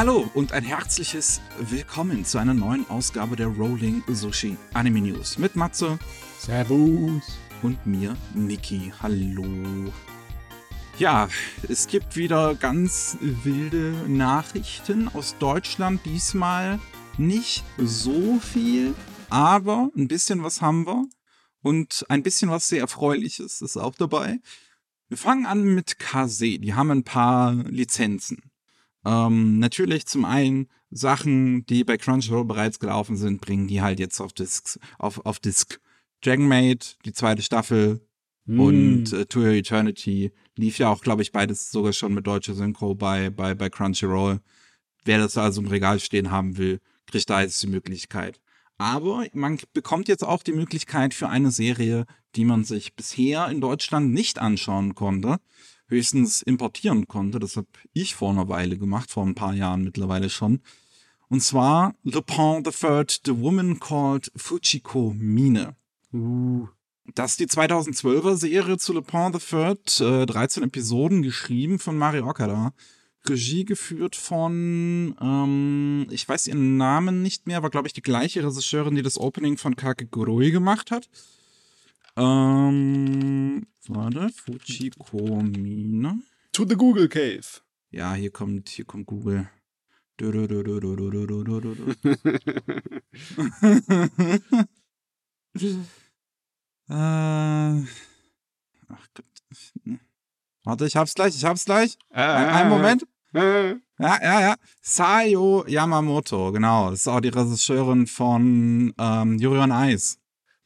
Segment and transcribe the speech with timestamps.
[0.00, 5.56] Hallo und ein herzliches Willkommen zu einer neuen Ausgabe der Rolling Sushi Anime News mit
[5.56, 5.98] Matze
[6.38, 7.38] Servus.
[7.60, 8.94] und mir, Niki.
[9.02, 9.92] Hallo.
[10.96, 11.28] Ja,
[11.68, 16.00] es gibt wieder ganz wilde Nachrichten aus Deutschland.
[16.06, 16.80] Diesmal
[17.18, 18.94] nicht so viel,
[19.28, 21.04] aber ein bisschen was haben wir.
[21.60, 24.40] Und ein bisschen was sehr Erfreuliches ist auch dabei.
[25.08, 26.64] Wir fangen an mit KZ.
[26.64, 28.49] Die haben ein paar Lizenzen.
[29.04, 34.20] Ähm, natürlich zum einen Sachen, die bei Crunchyroll bereits gelaufen sind, bringen die halt jetzt
[34.20, 35.80] auf Discs, auf, auf Disc.
[36.22, 38.00] Dragon Maid, die zweite Staffel
[38.50, 38.60] Hm.
[38.60, 42.54] und äh, To Your Eternity lief ja auch, glaube ich, beides sogar schon mit deutscher
[42.54, 44.40] Synchro bei, bei, bei Crunchyroll.
[45.04, 48.40] Wer das also im Regal stehen haben will, kriegt da jetzt die Möglichkeit.
[48.76, 53.60] Aber man bekommt jetzt auch die Möglichkeit für eine Serie, die man sich bisher in
[53.60, 55.38] Deutschland nicht anschauen konnte,
[55.90, 57.38] höchstens importieren konnte.
[57.38, 60.60] Das habe ich vor einer Weile gemacht, vor ein paar Jahren mittlerweile schon.
[61.28, 65.76] Und zwar Lupin the Third, The Woman Called Fujiko Mine.
[66.12, 66.68] Uh.
[67.14, 72.28] Das ist die 2012er Serie zu Lupin the Third, äh, 13 Episoden geschrieben von Mario
[72.28, 72.72] Okada.
[73.28, 78.44] Regie geführt von, ähm, ich weiß ihren Namen nicht mehr, war glaube ich die gleiche
[78.44, 81.08] Regisseurin, die das Opening von Kakegurui gemacht hat.
[82.20, 86.22] Ähm, warte, Fujikomine.
[86.52, 87.62] To the Google Cave.
[87.90, 89.48] Ja, hier kommt, hier kommt Google.
[96.90, 97.84] Äh,
[98.88, 99.24] ach Gott.
[99.84, 99.98] Ne.
[100.64, 101.96] Warte, ich hab's gleich, ich hab's gleich.
[102.10, 103.06] Äh, ein, äh, einen Moment.
[103.32, 103.76] Äh, äh, äh.
[103.98, 104.56] Ja, ja, ja.
[104.82, 106.90] Sayo Yamamoto, genau.
[106.90, 110.18] Das ist auch die Regisseurin von ähm, Yuri on Ice.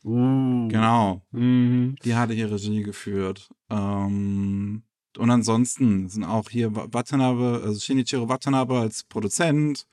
[0.04, 0.68] Uh.
[0.68, 1.22] Genau.
[1.32, 1.96] Mhm.
[2.04, 3.48] Die hatte hier Regie geführt.
[3.70, 4.82] Ähm,
[5.16, 9.86] und ansonsten sind auch hier Wa- Watanabe, also Shinichiro Watanabe als Produzent.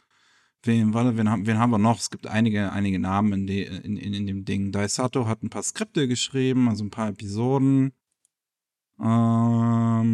[0.64, 1.98] Wen, warte, wen, haben, wen haben wir noch?
[2.00, 4.72] Es gibt einige, einige Namen in, die, in, in, in dem Ding.
[4.72, 7.94] Daisato hat ein paar Skripte geschrieben, also ein paar Episoden.
[9.00, 10.12] Ähm,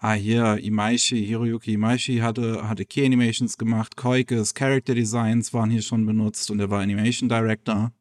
[0.00, 3.96] ah, hier, Imaishi, Hiroyuki Imaishi hatte, hatte Key Animations gemacht.
[3.96, 7.92] Koikes Character Designs waren hier schon benutzt und er war Animation Director.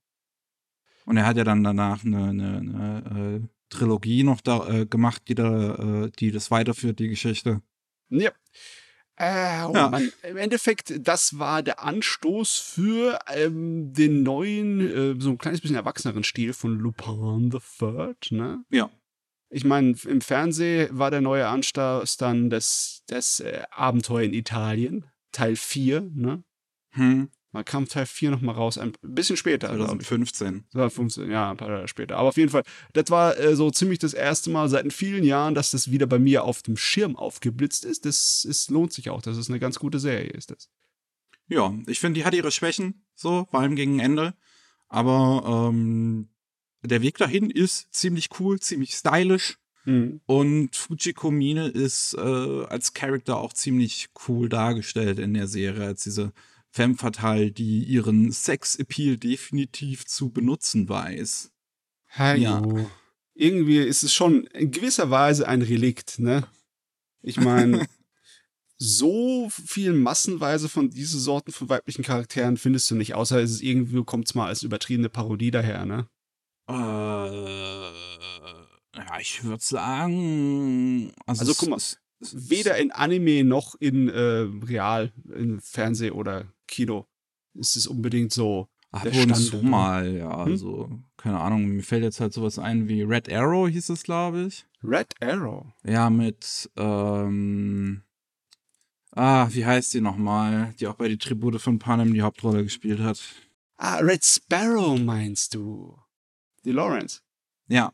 [1.06, 5.24] Und er hat ja dann danach eine, eine, eine äh, Trilogie noch da äh, gemacht,
[5.28, 7.62] die, da, äh, die das weiterführt, die Geschichte.
[8.10, 8.32] Ja.
[9.16, 9.90] Äh, oh Ja.
[9.90, 10.12] Mann.
[10.24, 15.76] Im Endeffekt, das war der Anstoß für ähm, den neuen, äh, so ein kleines bisschen
[15.76, 18.64] erwachseneren Stil von Lupin the Third, ne?
[18.70, 18.90] Ja.
[19.50, 25.06] Ich meine, im Fernsehen war der neue Anstoß dann das, das äh, Abenteuer in Italien,
[25.32, 26.44] Teil 4, ne?
[26.92, 29.70] Hm, Man kam Teil 4 nochmal raus, ein bisschen später.
[29.70, 30.08] glaub ich.
[30.08, 30.66] 2015.
[30.72, 32.18] Das war 15, ja, ein paar Jahre später.
[32.18, 35.56] Aber auf jeden Fall, das war äh, so ziemlich das erste Mal seit vielen Jahren,
[35.56, 38.06] dass das wieder bei mir auf dem Schirm aufgeblitzt ist.
[38.06, 39.22] Das ist, lohnt sich auch.
[39.22, 40.70] Das ist eine ganz gute Serie, ist das.
[41.48, 44.36] Ja, ich finde, die hat ihre Schwächen, so, vor allem gegen Ende.
[44.88, 46.29] Aber ähm,
[46.84, 49.58] der Weg dahin ist ziemlich cool, ziemlich stylisch.
[49.86, 50.22] Mhm.
[50.26, 56.04] Und Fujiko Mine ist äh, als Charakter auch ziemlich cool dargestellt in der Serie, als
[56.04, 56.34] diese
[56.72, 61.52] femme fatale, die ihren Sex-Appeal definitiv zu benutzen weiß.
[62.18, 62.62] Ja.
[63.34, 66.48] Irgendwie ist es schon in gewisser Weise ein Relikt, ne?
[67.22, 67.88] Ich meine,
[68.78, 73.62] so viel massenweise von diesen Sorten von weiblichen Charakteren findest du nicht, außer es ist
[73.62, 76.08] irgendwie, kommt es mal als übertriebene Parodie daher, ne?
[76.70, 76.74] Äh,
[78.98, 81.12] ja, ich würde sagen.
[81.26, 86.12] Also, Also, guck mal, es- es- weder in Anime noch in äh, Real, in Fernseh
[86.12, 87.08] oder Kino
[87.54, 88.68] ist es unbedingt so.
[88.92, 90.46] Ab und zu Standard, mal, ja.
[90.46, 90.52] Hm?
[90.52, 94.46] Also, keine Ahnung, mir fällt jetzt halt sowas ein wie Red Arrow, hieß es, glaube
[94.48, 94.66] ich.
[94.84, 95.68] Red Arrow.
[95.86, 98.02] Ja, mit, ähm,
[99.12, 100.74] ah, wie heißt die nochmal?
[100.80, 103.22] Die auch bei die Tribute von Panem die Hauptrolle gespielt hat.
[103.78, 105.96] Ah, Red Sparrow meinst du?
[106.66, 107.22] Die Lawrence.
[107.68, 107.94] Ja.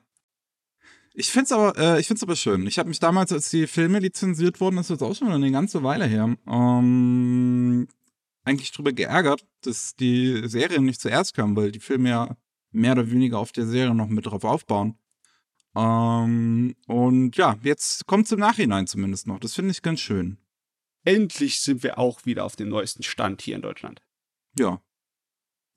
[1.14, 2.68] Ich find's aber, äh, ich find's aber schön.
[2.68, 5.52] Ich habe mich damals, als die Filme lizenziert wurden, das ist jetzt auch schon eine
[5.52, 7.88] ganze Weile her, ähm,
[8.44, 12.38] eigentlich drüber geärgert, dass die Serien nicht zuerst kamen, weil die Filme ja
[12.72, 14.98] mehr oder weniger auf der Serie noch mit drauf aufbauen.
[15.76, 19.40] Ähm, und ja, jetzt kommt's im Nachhinein zumindest noch.
[19.40, 20.38] Das finde ich ganz schön.
[21.04, 24.02] Endlich sind wir auch wieder auf dem neuesten Stand hier in Deutschland.
[24.58, 24.82] Ja.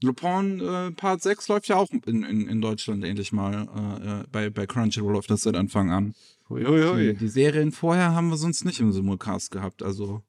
[0.02, 3.68] Lupin äh, Part 6 läuft ja auch in, in, in Deutschland endlich mal
[4.00, 6.14] äh, äh, bei, bei Crunchyroll auf das seit Anfang an.
[6.48, 7.14] Hui, hui, Die, hui.
[7.14, 10.22] die Serien vorher haben wir sonst nicht im Simulcast gehabt, also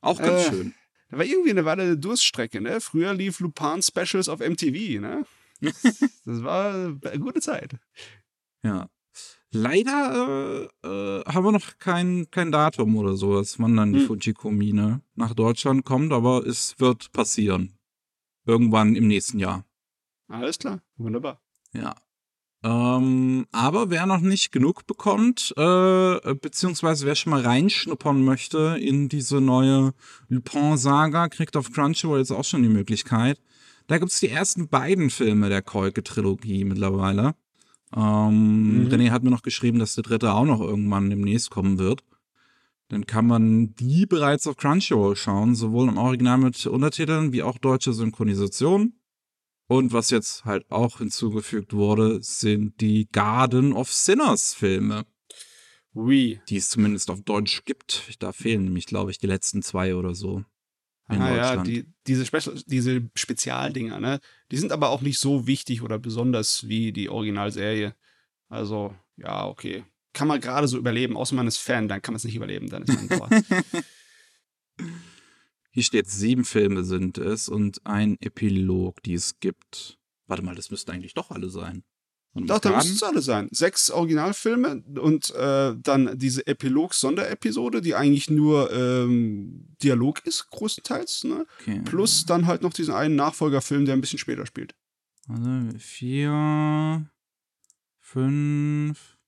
[0.00, 0.50] auch ganz Äh.
[0.50, 0.74] schön.
[1.10, 2.80] Da war irgendwie eine Weile eine Durststrecke, ne?
[2.80, 5.24] Früher lief Lupin Specials auf MTV, ne?
[6.24, 7.72] Das war eine gute Zeit.
[8.62, 8.88] Ja.
[9.52, 14.06] Leider äh, äh, haben wir noch kein, kein Datum oder sowas, wann dann die Hm.
[14.06, 17.76] Fujiko-Mine nach Deutschland kommt, aber es wird passieren.
[18.46, 19.64] Irgendwann im nächsten Jahr.
[20.28, 21.40] Alles klar, wunderbar.
[21.72, 21.94] Ja.
[22.62, 29.08] Ähm, aber wer noch nicht genug bekommt, äh, beziehungsweise wer schon mal reinschnuppern möchte in
[29.08, 29.94] diese neue
[30.28, 33.40] Lupin-Saga, kriegt auf Crunchyroll jetzt auch schon die Möglichkeit.
[33.86, 37.34] Da gibt's die ersten beiden Filme der Kolke-Trilogie mittlerweile.
[37.96, 38.88] Ähm, Mhm.
[38.88, 42.04] René hat mir noch geschrieben, dass der dritte auch noch irgendwann demnächst kommen wird.
[42.90, 47.56] Dann kann man die bereits auf Crunchyroll schauen, sowohl im Original mit Untertiteln wie auch
[47.56, 48.94] deutsche Synchronisation.
[49.68, 55.06] Und was jetzt halt auch hinzugefügt wurde, sind die Garden of Sinners Filme,
[55.94, 56.40] Wie?
[56.48, 58.16] die es zumindest auf Deutsch gibt.
[58.18, 60.44] Da fehlen nämlich, glaube ich, die letzten zwei oder so.
[61.08, 64.18] In ah, ja, die, diese, Special, diese Spezialdinger, ne?
[64.50, 67.94] Die sind aber auch nicht so wichtig oder besonders wie die Originalserie.
[68.48, 69.84] Also, ja, okay.
[70.12, 72.68] Kann man gerade so überleben, außer man ist Fan, dann kann man es nicht überleben,
[72.68, 73.44] dann ist man.
[75.72, 79.98] Hier steht, sieben Filme sind es und ein Epilog, die es gibt.
[80.26, 81.84] Warte mal, das müssten eigentlich doch alle sein.
[82.34, 83.48] Doch, da müssen es alle sein.
[83.50, 91.24] Sechs Originalfilme und äh, dann diese Epilog-Sonderepisode, die eigentlich nur ähm, Dialog ist, größtenteils.
[91.24, 91.44] Ne?
[91.60, 91.82] okay.
[91.84, 94.76] Plus dann halt noch diesen einen Nachfolgerfilm, der ein bisschen später spielt.
[95.26, 97.10] Warte, vier,
[97.98, 99.18] fünf.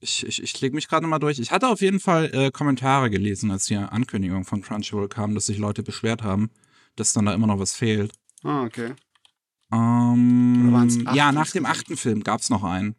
[0.00, 1.38] Ich, ich, ich klicke mich gerade mal durch.
[1.38, 5.46] Ich hatte auf jeden Fall äh, Kommentare gelesen, als die Ankündigung von Crunchyroll kam, dass
[5.46, 6.50] sich Leute beschwert haben,
[6.96, 8.12] dass dann da immer noch was fehlt.
[8.44, 8.94] Ah, okay.
[9.72, 12.94] Ähm, ja, nach dem achten Film gab es noch einen.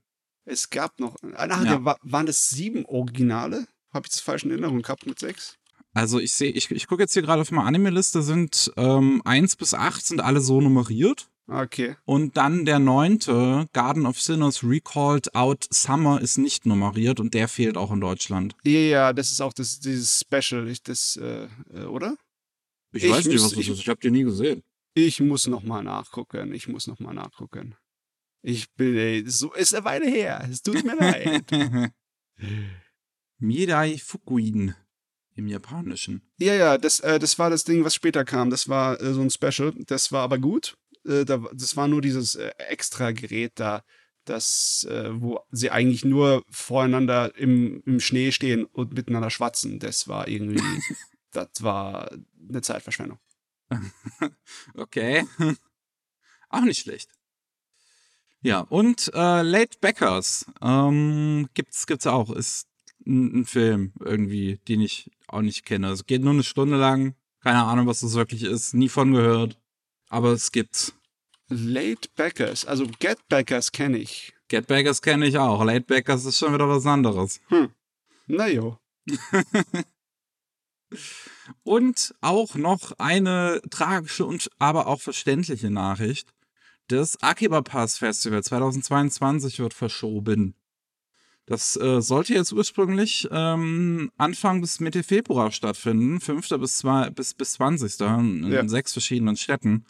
[0.45, 1.15] Es gab noch.
[1.35, 1.97] Ah, na, Ja.
[2.01, 3.67] waren das sieben Originale?
[3.93, 5.55] Habe ich das falsch in Erinnerung gehabt mit sechs?
[5.93, 9.55] Also ich sehe, ich, ich gucke jetzt hier gerade auf meine Anime-Liste, sind ähm, 1
[9.55, 11.29] bis 8 sind alle so nummeriert.
[11.49, 11.95] Okay.
[12.05, 17.47] Und dann der neunte, Garden of Sinners Recalled Out Summer, ist nicht nummeriert und der
[17.47, 18.55] fehlt auch in Deutschland.
[18.63, 22.15] Ja, ja, das ist auch das, dieses Special, ich, das, äh, äh, oder?
[22.91, 23.79] Ich, Ich weiß nicht, was das ich- ist.
[23.79, 24.63] Ich habe den nie gesehen.
[24.93, 26.53] Ich muss noch mal nachgucken.
[26.53, 27.75] Ich muss noch mal nachgucken.
[28.41, 30.47] Ich bin, ey, so ist eine Weile her.
[30.51, 31.43] Es tut mir leid.
[33.39, 34.75] Mirai Fukuin
[35.35, 36.21] im Japanischen.
[36.39, 38.49] Ja, ja, das, äh, das war das Ding, was später kam.
[38.49, 39.73] Das war äh, so ein Special.
[39.87, 40.77] Das war aber gut.
[41.05, 43.83] Äh, da, das war nur dieses äh, extra Gerät da,
[44.25, 49.79] das, äh, wo sie eigentlich nur voreinander im, im Schnee stehen und miteinander schwatzen.
[49.79, 50.61] Das war irgendwie,
[51.31, 52.11] das war
[52.49, 53.19] eine Zeitverschwendung.
[54.73, 55.25] Okay.
[56.49, 57.11] auch nicht schlecht.
[58.41, 62.31] Ja, und äh, Late Backers ähm, gibt's, gibt's auch.
[62.31, 62.67] Ist
[63.05, 65.89] ein, ein Film irgendwie, den ich auch nicht kenne.
[65.89, 67.15] Es geht nur eine Stunde lang.
[67.41, 68.73] Keine Ahnung, was das wirklich ist.
[68.73, 69.59] Nie von gehört.
[70.09, 70.93] Aber es gibt's.
[71.47, 74.33] Late Backers, also Get Backers kenne ich.
[74.49, 75.63] Get Backers kenne ich auch.
[75.63, 77.39] Late Backers ist schon wieder was anderes.
[78.27, 78.77] Na jo.
[81.63, 86.33] Und auch noch eine tragische und aber auch verständliche Nachricht.
[86.87, 90.55] Das Akiba Pass Festival 2022 wird verschoben.
[91.45, 96.49] Das äh, sollte jetzt ursprünglich ähm, Anfang bis Mitte Februar stattfinden, 5.
[96.59, 97.99] bis, zwei, bis, bis 20.
[98.01, 98.67] in Ja.
[98.67, 99.85] sechs verschiedenen Städten.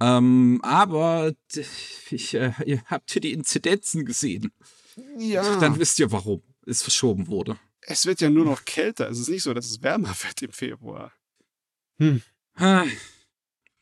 [0.00, 1.32] Ähm, aber
[2.10, 4.52] ich, äh, ihr habt hier die Inzidenzen gesehen.
[5.18, 5.58] Ja.
[5.58, 7.56] Dann wisst ihr, warum es verschoben wurde.
[7.82, 9.08] es wird ja nur noch kälter.
[9.08, 11.12] Es ist nicht so, dass es wärmer wird im Februar.
[12.54, 12.84] Ah,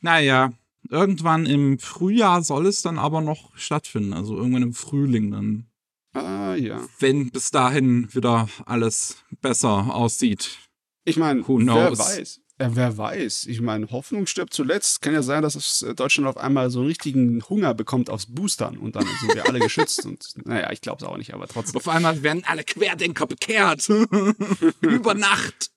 [0.01, 0.53] Naja,
[0.89, 4.13] irgendwann im Frühjahr soll es dann aber noch stattfinden.
[4.13, 5.67] Also irgendwann im Frühling dann.
[6.13, 6.87] Ah, ja.
[6.99, 10.59] Wenn bis dahin wieder alles besser aussieht.
[11.05, 12.41] Ich meine, wer weiß.
[12.59, 13.47] Ja, wer weiß.
[13.47, 15.03] Ich meine, Hoffnung stirbt zuletzt.
[15.03, 18.27] Kann ja sein, dass es äh, Deutschland auf einmal so einen richtigen Hunger bekommt aufs
[18.27, 20.07] Boostern und dann sind wir alle geschützt.
[20.07, 21.77] Und naja, ich glaube es auch nicht, aber trotzdem.
[21.77, 23.89] Auf einmal werden alle Querdenker bekehrt.
[24.81, 25.71] Über Nacht.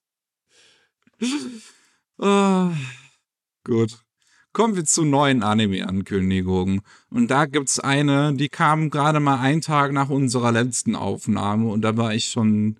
[2.17, 2.71] Ah,
[3.65, 3.99] gut.
[4.53, 6.81] Kommen wir zu neuen Anime-Ankündigungen.
[7.09, 11.81] Und da gibt's eine, die kam gerade mal einen Tag nach unserer letzten Aufnahme und
[11.81, 12.79] da war ich schon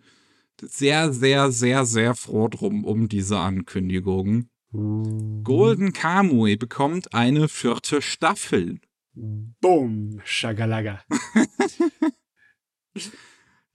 [0.62, 4.50] sehr, sehr, sehr, sehr froh drum um diese Ankündigung.
[4.72, 8.80] Golden Kamui bekommt eine vierte Staffel.
[9.13, 11.01] Boom, Schagalaga.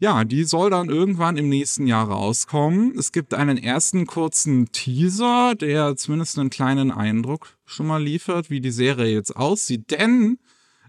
[0.00, 2.95] Ja, die soll dann irgendwann im nächsten Jahr rauskommen.
[2.99, 8.61] Es gibt einen ersten kurzen Teaser, der zumindest einen kleinen Eindruck schon mal liefert, wie
[8.61, 9.93] die Serie jetzt aussieht.
[9.93, 10.38] Denn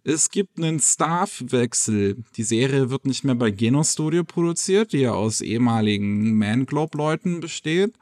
[0.05, 2.23] es gibt einen Staffwechsel.
[2.37, 6.95] Die Serie wird nicht mehr bei Geno Studio produziert, die ja aus ehemaligen Man Globe
[6.95, 7.95] Leuten besteht,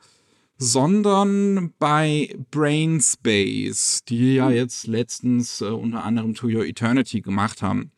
[0.57, 7.93] sondern bei Brainspace, die ja jetzt letztens äh, unter anderem To Your Eternity gemacht haben.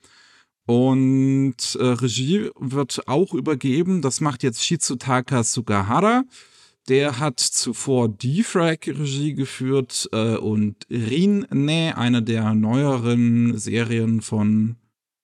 [0.67, 6.23] Und äh, Regie wird auch übergeben, das macht jetzt Shitsutaka Sugahara.
[6.87, 14.75] Der hat zuvor Defrag Regie geführt äh, und Rinne, eine der neueren Serien von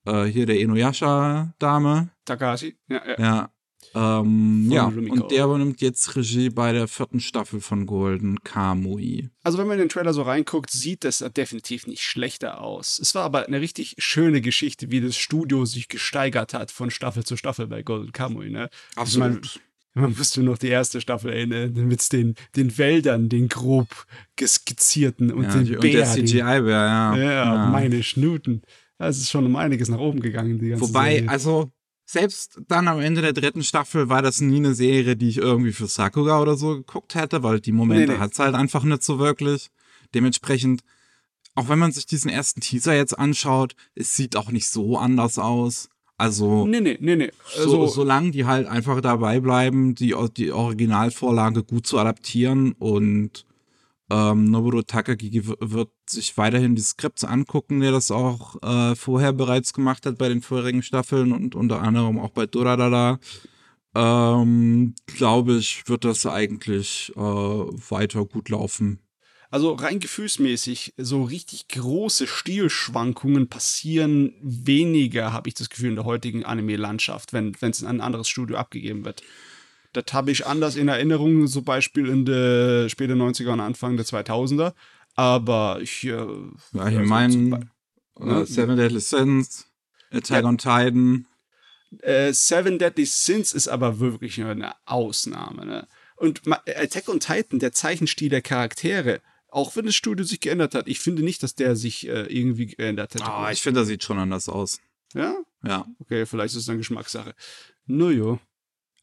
[0.05, 2.09] äh, hier der Inuyasha-Dame.
[2.25, 3.19] Takahashi, ja, ja.
[3.19, 3.51] Ja.
[3.93, 9.29] Ähm, ja, und der übernimmt jetzt Regie bei der vierten Staffel von Golden Kamui.
[9.43, 12.99] Also wenn man in den Trailer so reinguckt, sieht das definitiv nicht schlechter aus.
[12.99, 17.25] Es war aber eine richtig schöne Geschichte, wie das Studio sich gesteigert hat von Staffel
[17.25, 18.69] zu Staffel bei Golden Kamuy, ne?
[19.03, 19.41] Ich mein, man
[19.93, 24.05] musste noch die erste Staffel erinnern, mit den, den Wäldern, den grob
[24.35, 27.15] geskizzierten und ja, den und Bär, der den- CGI-Bär, ja.
[27.17, 28.61] Ja, meine Schnuten.
[28.97, 31.29] Das ist schon um einiges nach oben gegangen, die ganze Wobei, Serie.
[31.29, 31.71] also,
[32.05, 35.71] selbst dann am Ende der dritten Staffel war das nie eine Serie, die ich irgendwie
[35.71, 38.19] für Sakura oder so geguckt hätte, weil die Momente Nee, nee.
[38.19, 39.69] hat's halt einfach nicht so wirklich.
[40.13, 40.81] Dementsprechend,
[41.55, 45.39] auch wenn man sich diesen ersten Teaser jetzt anschaut, es sieht auch nicht so anders
[45.39, 45.89] aus.
[46.21, 47.31] Also, Nee, nee, nee, nee.
[47.47, 53.47] so, Also, solange die halt einfach dabei bleiben, die, die Originalvorlage gut zu adaptieren und
[54.11, 59.73] ähm, Nobuo Takagi wird sich weiterhin die Skripts angucken, der das auch äh, vorher bereits
[59.73, 63.17] gemacht hat bei den vorherigen Staffeln und unter anderem auch bei Duradada.
[63.95, 68.99] Ähm, glaube ich, wird das eigentlich äh, weiter gut laufen.
[69.51, 76.05] Also rein gefühlsmäßig, so richtig große Stilschwankungen passieren weniger, habe ich das Gefühl, in der
[76.05, 79.21] heutigen Anime-Landschaft, wenn es in ein anderes Studio abgegeben wird.
[79.91, 84.05] Das habe ich anders in Erinnerung, zum Beispiel in der späten 90er und Anfang der
[84.05, 84.73] 2000er.
[85.15, 86.05] Aber ich.
[86.05, 86.15] Äh,
[86.73, 87.67] Ja, ich meine,
[88.15, 89.67] Be- äh, Seven Deadly Sins,
[90.11, 91.25] Attack on Titan.
[92.03, 95.65] äh, Seven Deadly Sins ist aber wirklich eine Ausnahme.
[95.65, 95.87] Ne?
[96.15, 99.19] Und Attack on Titan, der Zeichenstil der Charaktere,
[99.51, 102.67] auch wenn das Studio sich geändert hat, ich finde nicht, dass der sich äh, irgendwie
[102.67, 103.21] geändert hat.
[103.23, 104.79] Ah, ich finde, das sieht schon anders aus.
[105.13, 105.35] ja?
[105.63, 105.85] Ja.
[105.99, 107.35] Okay, vielleicht ist es eine Geschmackssache.
[107.85, 108.39] Naja.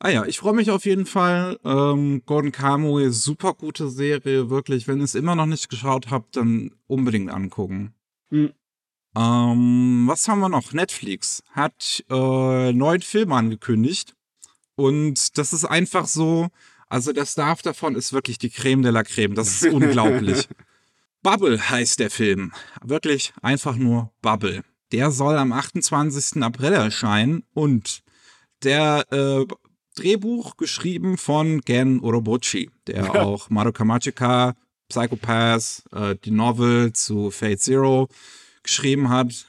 [0.00, 1.58] Ah ja, ich freue mich auf jeden Fall.
[1.64, 4.86] Ähm, Gordon Kamui, super gute Serie, wirklich.
[4.86, 7.94] Wenn ihr es immer noch nicht geschaut habt, dann unbedingt angucken.
[8.30, 8.52] Hm.
[9.16, 10.72] Ähm, was haben wir noch?
[10.72, 14.14] Netflix hat äh, neuen Film angekündigt.
[14.76, 16.48] Und das ist einfach so,
[16.88, 19.34] also der Staff davon ist wirklich die Creme de la Creme.
[19.34, 20.48] Das ist unglaublich.
[21.22, 22.52] Bubble heißt der Film.
[22.82, 24.62] Wirklich einfach nur Bubble.
[24.92, 26.42] Der soll am 28.
[26.42, 28.02] April erscheinen und
[28.62, 29.44] der äh,
[29.96, 34.54] Drehbuch geschrieben von Gen Orobuchi, der auch Madoka Magica,
[34.88, 38.08] Psychopath, äh, die Novel zu Fate Zero
[38.62, 39.46] geschrieben hat.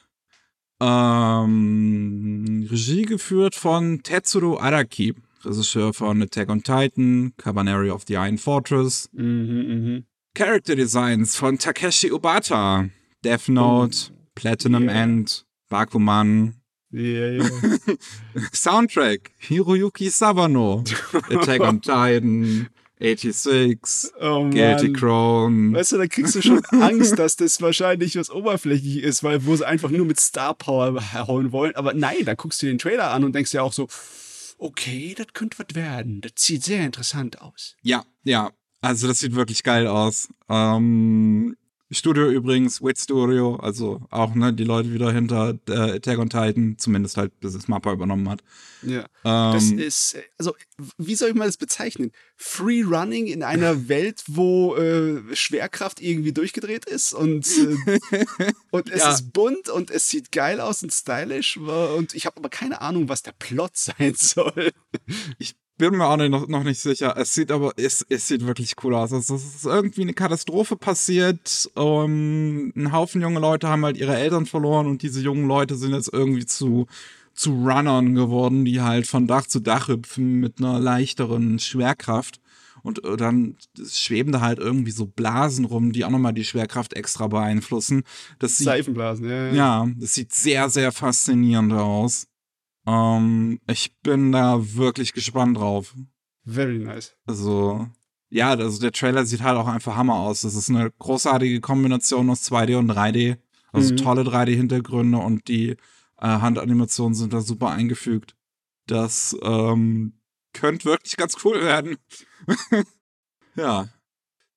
[0.80, 8.38] Ähm, Regie geführt von Tetsuro Araki, Regisseur von Attack on Titan, Cabaneri of the Iron
[8.38, 9.08] Fortress.
[9.12, 10.04] Mhm, mhm.
[10.34, 12.88] Character Designs von Takeshi Obata,
[13.24, 15.02] Death Note, Platinum Yeah.
[15.02, 16.54] End, Bakuman,
[16.92, 17.44] Ja, ja.
[18.52, 20.84] Soundtrack, Hiroyuki Sawano,
[21.30, 22.68] Attack on Titan,
[23.00, 24.92] 86, Oh Guilty.
[24.92, 25.72] Crown.
[25.74, 29.56] Weißt du, da kriegst du schon Angst, dass das wahrscheinlich was oberflächlich ist, weil wo
[29.56, 31.74] sie einfach nur mit Star Power hauen wollen.
[31.76, 33.88] Aber nein, da guckst du dir den Trailer an und denkst dir auch so,
[34.60, 36.20] okay, das könnte was werden.
[36.20, 37.76] Das sieht sehr interessant aus.
[37.82, 38.50] Ja, ja,
[38.80, 40.28] also das sieht wirklich geil aus.
[40.48, 41.56] Ähm,
[41.92, 46.76] Studio übrigens, Wit Studio, also auch ne, die Leute wieder hinter äh, Attack on Titan,
[46.78, 48.42] zumindest halt, bis es Mappa übernommen hat.
[48.82, 49.06] Ja.
[49.24, 50.54] Das Ähm, ist, äh, also,
[50.98, 52.12] wie soll ich mal das bezeichnen?
[52.36, 58.24] Free Running in einer Welt, wo äh, Schwerkraft irgendwie durchgedreht ist und, äh,
[58.70, 59.10] und es Ja.
[59.12, 63.08] ist bunt und es sieht geil aus und stylisch und ich habe aber keine Ahnung,
[63.08, 64.70] was der Plot sein soll.
[65.80, 67.14] Bin mir auch noch, noch nicht sicher.
[67.16, 69.12] Es sieht aber, es, es sieht wirklich cool aus.
[69.12, 71.70] Also, es ist irgendwie eine Katastrophe passiert.
[71.74, 75.92] Um, ein Haufen junge Leute haben halt ihre Eltern verloren und diese jungen Leute sind
[75.92, 76.86] jetzt irgendwie zu,
[77.34, 82.40] zu Runnern geworden, die halt von Dach zu Dach hüpfen mit einer leichteren Schwerkraft.
[82.82, 83.56] Und äh, dann
[83.86, 88.04] schweben da halt irgendwie so Blasen rum, die auch nochmal die Schwerkraft extra beeinflussen.
[88.38, 89.52] Das sieht Seifenblasen, ja.
[89.52, 92.26] ja, das sieht sehr, sehr faszinierend aus.
[92.90, 95.94] Ähm, ich bin da wirklich gespannt drauf.
[96.44, 97.14] Very nice.
[97.26, 97.86] Also,
[98.30, 100.40] ja, also der Trailer sieht halt auch einfach Hammer aus.
[100.42, 103.36] Das ist eine großartige Kombination aus 2D und 3D.
[103.72, 103.96] Also Mhm.
[103.98, 105.76] tolle 3D-Hintergründe und die äh,
[106.26, 108.34] Handanimationen sind da super eingefügt.
[108.86, 110.14] Das ähm,
[110.52, 111.96] könnte wirklich ganz cool werden.
[113.54, 113.88] ja.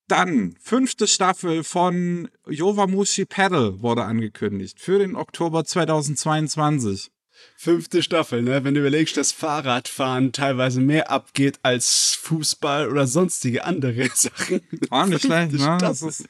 [0.08, 7.12] Dann, fünfte Staffel von Yowamushi Paddle wurde angekündigt für den Oktober 2022.
[7.56, 8.64] Fünfte Staffel, ne?
[8.64, 14.62] Wenn du überlegst, dass Fahrradfahren teilweise mehr abgeht als Fußball oder sonstige andere Sachen.
[14.90, 15.78] War nicht schlecht, ne?
[15.80, 16.26] Das ist,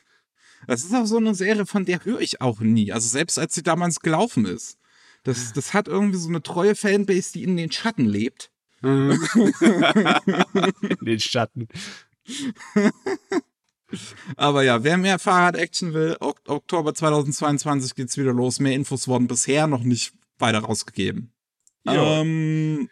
[0.67, 2.91] das ist auch so eine Serie, von der höre ich auch nie.
[2.91, 4.77] Also selbst als sie damals gelaufen ist.
[5.23, 8.51] Das, das hat irgendwie so eine treue Fanbase, die in den Schatten lebt.
[8.83, 9.01] in
[11.01, 11.69] den Schatten.
[14.35, 18.59] Aber ja, wer mehr Fahrrad-Action will, ok Oktober 2022 geht's wieder los.
[18.59, 20.13] Mehr Infos wurden bisher noch nicht
[20.43, 21.33] weiter rausgegeben.
[21.87, 22.89] Ähm,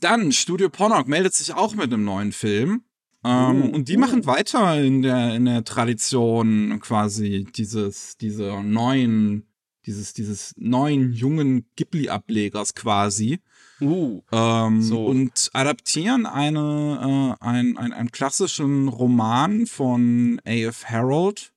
[0.00, 2.82] dann, Studio Pornock meldet sich auch mit einem neuen Film.
[3.24, 4.00] Ähm, Uh, und die uh.
[4.00, 9.46] machen weiter in der, in der Tradition quasi dieses, dieser neuen,
[9.86, 13.40] dieses, dieses neuen jungen Ghibli-Ablegers quasi.
[13.80, 14.20] Uh.
[14.32, 15.06] Ähm, So.
[15.06, 20.84] Und adaptieren eine, äh, ein, ein, einen klassischen Roman von A.F.
[20.84, 21.52] Harold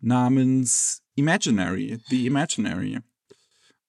[0.00, 3.00] namens Imaginary, The Imaginary.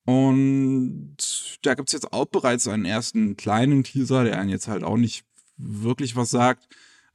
[0.09, 1.17] Und
[1.61, 4.97] da gibt es jetzt auch bereits einen ersten kleinen Teaser, der einen jetzt halt auch
[4.97, 5.23] nicht
[5.55, 6.67] wirklich was sagt.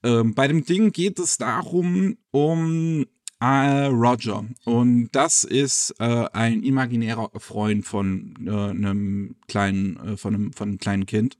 [0.04, 3.04] Ähm, bei dem Ding geht es darum, um
[3.40, 4.44] äh, Roger.
[4.64, 10.78] Und das ist äh, ein imaginärer Freund von äh, einem kleinen, äh, von einem, von
[10.78, 11.36] kleinen Kind.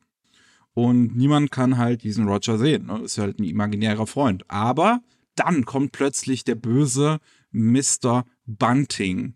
[0.73, 2.87] Und niemand kann halt diesen Roger sehen.
[2.87, 3.03] Ne?
[3.05, 4.45] Ist halt ein imaginärer Freund.
[4.51, 5.03] Aber
[5.37, 7.21] dann kommt plötzlich der böse
[7.53, 8.25] Mr.
[8.45, 9.35] Bunting.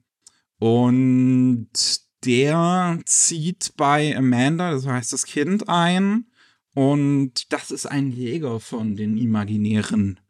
[0.58, 6.26] Und der zieht bei Amanda, das heißt das Kind, ein.
[6.74, 10.20] Und das ist ein Jäger von den Imaginären.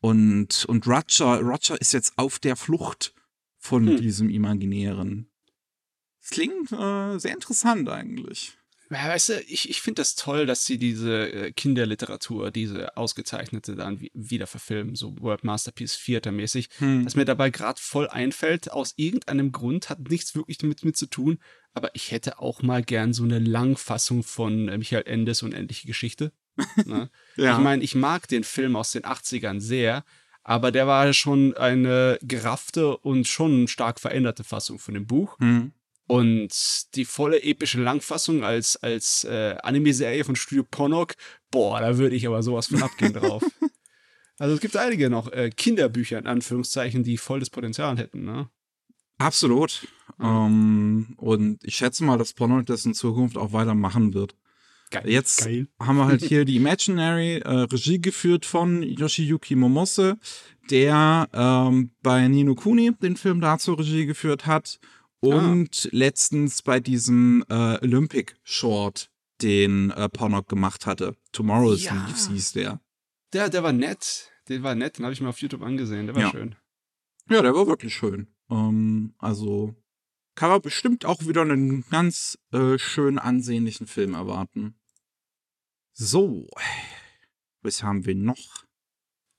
[0.00, 3.14] Und, und Roger, Roger ist jetzt auf der Flucht
[3.58, 3.96] von Hm.
[3.98, 5.30] diesem Imaginären.
[6.20, 8.56] Das klingt äh, sehr interessant eigentlich.
[8.92, 13.74] Ja, weißt du, ich, ich finde das toll, dass sie diese äh, Kinderliteratur, diese ausgezeichnete
[13.74, 16.68] dann wie, wieder verfilmen, so World Masterpiece Theater-mäßig.
[16.78, 17.06] Hm.
[17.06, 21.06] Was mir dabei gerade voll einfällt, aus irgendeinem Grund, hat nichts wirklich damit mit zu
[21.06, 21.38] tun,
[21.72, 26.32] aber ich hätte auch mal gern so eine Langfassung von äh, Michael Endes Unendliche Geschichte.
[26.84, 27.08] ne?
[27.36, 27.56] Ja.
[27.56, 30.04] Ich meine, ich mag den Film aus den 80ern sehr,
[30.42, 35.38] aber der war schon eine geraffte und schon stark veränderte Fassung von dem Buch.
[35.38, 35.72] Hm.
[36.06, 36.50] Und
[36.94, 41.14] die volle epische Langfassung als, als äh, Anime-Serie von Studio Ponok,
[41.50, 43.42] boah, da würde ich aber sowas von abgehen drauf.
[44.38, 48.48] Also es gibt einige noch äh, Kinderbücher in Anführungszeichen, die volles Potenzial hätten, ne?
[49.18, 49.86] Absolut.
[50.18, 50.46] Ja.
[50.46, 54.34] Ähm, und ich schätze mal, dass Porno das in Zukunft auch weitermachen wird.
[54.90, 55.08] Geil.
[55.08, 55.68] Jetzt Geil.
[55.78, 60.18] haben wir halt hier die Imaginary, äh, Regie geführt von Yoshiyuki Momose,
[60.70, 64.80] der ähm, bei Nino Kuni den Film dazu Regie geführt hat
[65.22, 71.16] und letztens bei diesem äh, Olympic Short, den äh, Pornock gemacht hatte.
[71.32, 71.94] Tomorrow's Ja.
[71.94, 72.80] Leaves hieß der.
[73.32, 74.30] Der, der war nett.
[74.48, 76.06] Der war nett, den habe ich mir auf YouTube angesehen.
[76.06, 76.30] Der war Ja.
[76.30, 76.56] schön.
[77.30, 78.26] Ja, der war wirklich schön.
[78.50, 79.74] Ähm, also
[80.34, 84.74] kann man bestimmt auch wieder einen ganz äh, schön ansehnlichen Film erwarten.
[85.92, 86.48] So,
[87.62, 88.64] was haben wir noch?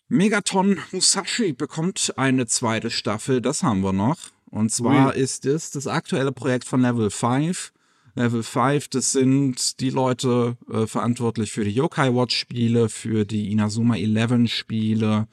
[0.08, 4.20] Megaton Musashi bekommt eine zweite Staffel, das haben wir noch.
[4.54, 5.20] Und zwar Ui.
[5.20, 7.74] ist es das aktuelle Projekt von Level 5.
[8.14, 13.52] Level 5, das sind die Leute äh, verantwortlich für die Yokai Watch Spiele, für die
[13.52, 15.28] Inazuma 11 Spiele,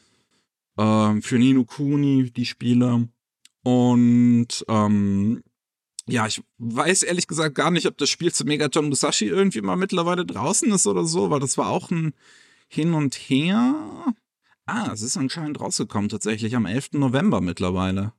[0.78, 3.10] ähm, für Nino Kuni die Spiele.
[3.62, 5.42] Und ähm,
[6.06, 9.76] ja, ich weiß ehrlich gesagt gar nicht, ob das Spiel zu Megaton Musashi irgendwie mal
[9.76, 12.14] mittlerweile draußen ist oder so, weil das war auch ein
[12.68, 13.74] Hin und Her.
[14.64, 16.92] Ah, es ist anscheinend rausgekommen, tatsächlich am 11.
[16.92, 18.14] November mittlerweile.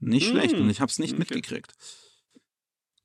[0.00, 1.20] Nicht Mm, schlecht und ich habe es nicht okay.
[1.20, 1.74] mitgekriegt.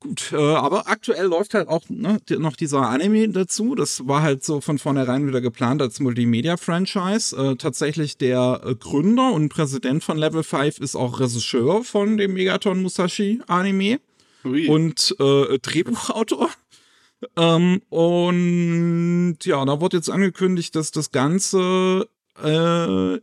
[0.02, 3.74] Gut, äh, aber aktuell läuft halt auch ne, noch dieser Anime dazu.
[3.74, 7.36] Das war halt so von vornherein wieder geplant als Multimedia-Franchise.
[7.36, 12.32] Äh, tatsächlich der äh, Gründer und Präsident von Level 5 ist auch Regisseur von dem
[12.32, 14.00] Megaton Musashi Anime
[14.46, 14.68] Ui.
[14.68, 16.48] und äh, Drehbuchautor.
[17.36, 22.08] Ähm, und ja, da wurde jetzt angekündigt, dass das Ganze
[22.42, 23.18] äh,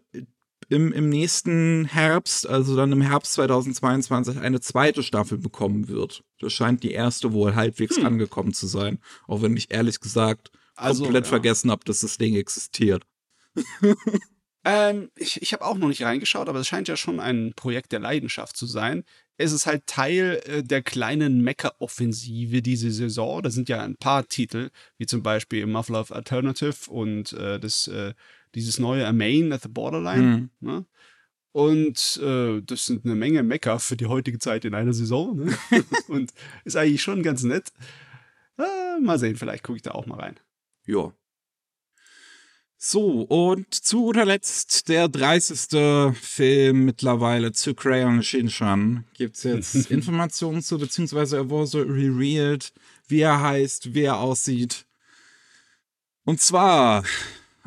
[0.69, 6.23] im, im nächsten Herbst, also dann im Herbst 2022, eine zweite Staffel bekommen wird.
[6.39, 8.05] Das scheint die erste wohl halbwegs Hm.
[8.05, 8.99] angekommen zu sein.
[9.27, 11.29] Auch wenn ich ehrlich gesagt Also, komplett ja.
[11.29, 13.03] vergessen habe, dass das Ding existiert.
[14.65, 17.93] Ähm, ich ich habe auch noch nicht reingeschaut, aber es scheint ja schon ein Projekt
[17.93, 19.05] der Leidenschaft zu sein.
[19.37, 23.41] Es ist halt Teil äh, der kleinen Mecha-Offensive diese Saison.
[23.41, 27.87] Da sind ja ein paar Titel, wie zum Beispiel Muffler of Alternative und äh, das,
[27.87, 28.13] äh,
[28.57, 30.21] dieses neue Amain at the Borderline.
[30.21, 30.49] Hm.
[30.59, 30.85] Ne?
[31.51, 35.37] Und äh, das sind eine Menge Mecha für die heutige Zeit in einer Saison.
[35.37, 35.57] Ne?
[36.07, 36.33] und
[36.65, 37.71] ist eigentlich schon ganz nett.
[38.57, 40.39] Äh, mal sehen, vielleicht gucke ich da auch mal rein.
[40.85, 41.13] Ja.
[42.79, 46.15] So, und zu guter Letzt der 30.
[46.15, 49.05] Film mittlerweile zu Crayon Shinshan.
[49.15, 52.71] Gibt's jetzt Informationen zu, beziehungsweise er wurde so revealed,
[53.07, 54.85] wie er heißt, wie er aussieht.
[56.23, 57.03] Und zwar,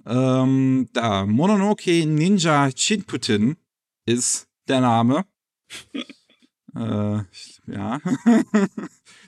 [0.07, 3.57] ähm, da, Mononoke Ninja Shinputen
[4.07, 5.25] ist der Name.
[6.75, 7.23] äh,
[7.67, 8.01] ja.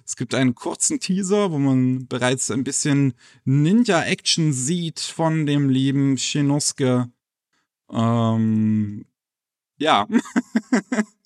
[0.05, 6.19] Es gibt einen kurzen Teaser, wo man bereits ein bisschen Ninja-Action sieht von dem lieben
[6.19, 7.11] Shinosuke.
[7.91, 9.07] Ähm,
[9.79, 10.07] ja.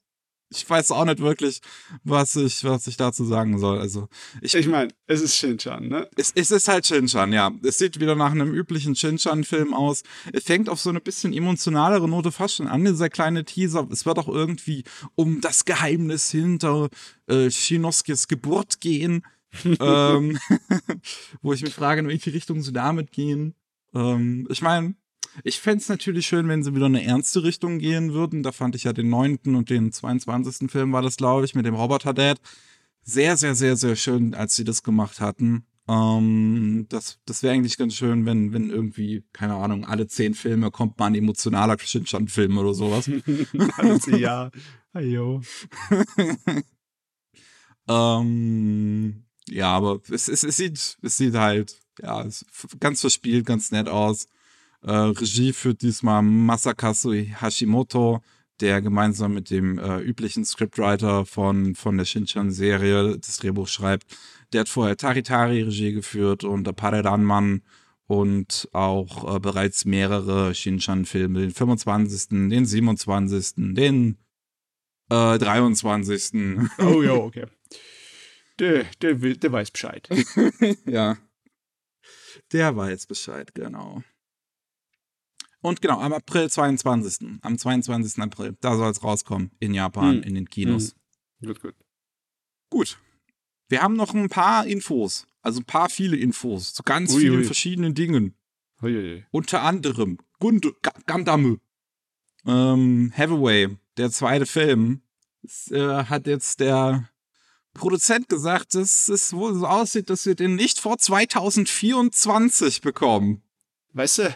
[0.51, 1.61] ich weiß auch nicht wirklich,
[2.05, 3.79] was ich, was ich dazu sagen soll.
[3.79, 4.09] Also
[4.41, 6.09] ich, Ich meine, es ist Shinchan, ne?
[6.17, 7.51] es, es ist halt Shinchan, ja.
[7.63, 10.03] Es sieht wieder nach einem üblichen Shinchan-Film aus.
[10.33, 13.89] Es fängt auf so eine bisschen emotionalere Note fast schon an, dieser kleine Teaser.
[13.91, 14.85] Es wird auch irgendwie
[15.17, 16.89] um das Geheimnis hinter
[17.27, 19.25] äh, Shinoskes Geburt gehen.
[19.81, 20.39] ähm,
[21.43, 23.55] wo ich mich frage, in welche Richtung sie damit gehen.
[23.95, 24.95] Ähm, ich meine,
[25.45, 28.43] ich fände es natürlich schön, wenn sie wieder in eine ernste Richtung gehen würden.
[28.43, 30.71] Da fand ich ja den neunten und den 22.
[30.71, 32.39] Film war das, glaube ich, mit dem Roboter-Dad.
[33.03, 35.65] Sehr, sehr, sehr, sehr schön, als sie das gemacht hatten.
[35.89, 40.73] Ähm, das das wäre eigentlich ganz schön, wenn, wenn irgendwie, keine Ahnung, alle zehn Filme
[40.73, 43.09] kommt mal ein emotionaler Shinchan-Film oder sowas.
[43.77, 44.51] also, ja.
[44.93, 45.43] Ayo.
[47.89, 52.27] ähm, ja, aber es, es, es, sieht, es sieht halt, ja,
[52.81, 54.27] ganz verspielt, ganz nett aus.
[54.83, 58.21] Äh, Regie führt diesmal Masakazu Hashimoto,
[58.61, 64.07] der gemeinsam mit dem äh, üblichen Scriptwriter von, von der Shinchan-Serie das Drehbuch schreibt.
[64.53, 67.63] Der hat vorher Taritari Regie geführt und der Paredanman
[68.07, 74.17] und auch äh, bereits mehrere Shinchan-Filme, den 25., den 27., den
[75.11, 76.33] äh, 23.
[76.79, 77.47] Oh ja, okay.
[78.59, 80.09] Der, der, will- der weiß Bescheid.
[80.87, 81.19] ja.
[82.53, 84.03] Der weiß Bescheid, genau.
[85.67, 87.41] Und genau, am April 22.
[87.43, 88.23] Am 22.
[88.23, 90.23] April, da soll es rauskommen in Japan, Hm.
[90.23, 90.95] in den Kinos.
[91.45, 91.75] Gut, gut.
[92.71, 92.99] Gut.
[93.69, 97.39] Wir haben noch ein paar Infos, also ein paar viele Infos zu ganz Ui, vielen
[97.39, 97.45] ui.
[97.45, 98.37] verschiedenen Dingen.
[98.81, 99.25] Uiuiui.
[99.33, 101.61] Unter anderem Gund Ga- Gundam.
[102.47, 105.03] Ähm, Hathaway, der zweite Film,
[105.43, 107.11] es, äh, hat jetzt der
[107.75, 113.43] Produzent gesagt, dass es wohl so aussieht, dass wir den nicht vor 2024 bekommen.
[113.95, 114.35] Weißt du,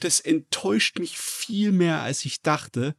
[0.00, 2.94] das enttäuscht mich viel mehr, als ich dachte.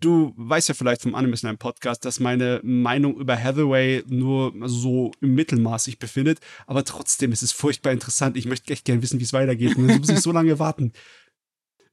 [0.00, 5.10] Du weißt ja vielleicht vom Anime Slam Podcast, dass meine Meinung über Hathaway nur so
[5.20, 8.36] im Mittelmaß sich befindet, aber trotzdem ist es furchtbar interessant.
[8.36, 9.76] Ich möchte echt gerne wissen, wie es weitergeht.
[9.76, 10.92] Und dann muss ich so lange warten.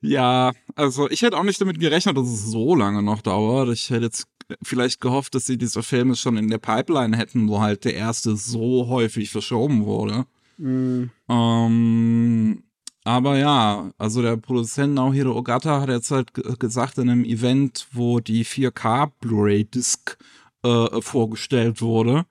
[0.02, 3.70] Ja, also ich hätte auch nicht damit gerechnet, dass es so lange noch dauert.
[3.70, 4.28] Ich hätte jetzt
[4.62, 8.36] vielleicht gehofft, dass sie diese Filme schon in der Pipeline hätten, wo halt der erste
[8.36, 10.28] so häufig verschoben wurde.
[11.28, 12.64] Ähm,
[13.06, 17.88] aber ja, also der Produzent Naohiro Ogata hat jetzt halt ge- gesagt in einem Event,
[17.94, 20.18] wo die 4K Blu-ray-Disc
[20.64, 22.26] äh, vorgestellt wurde,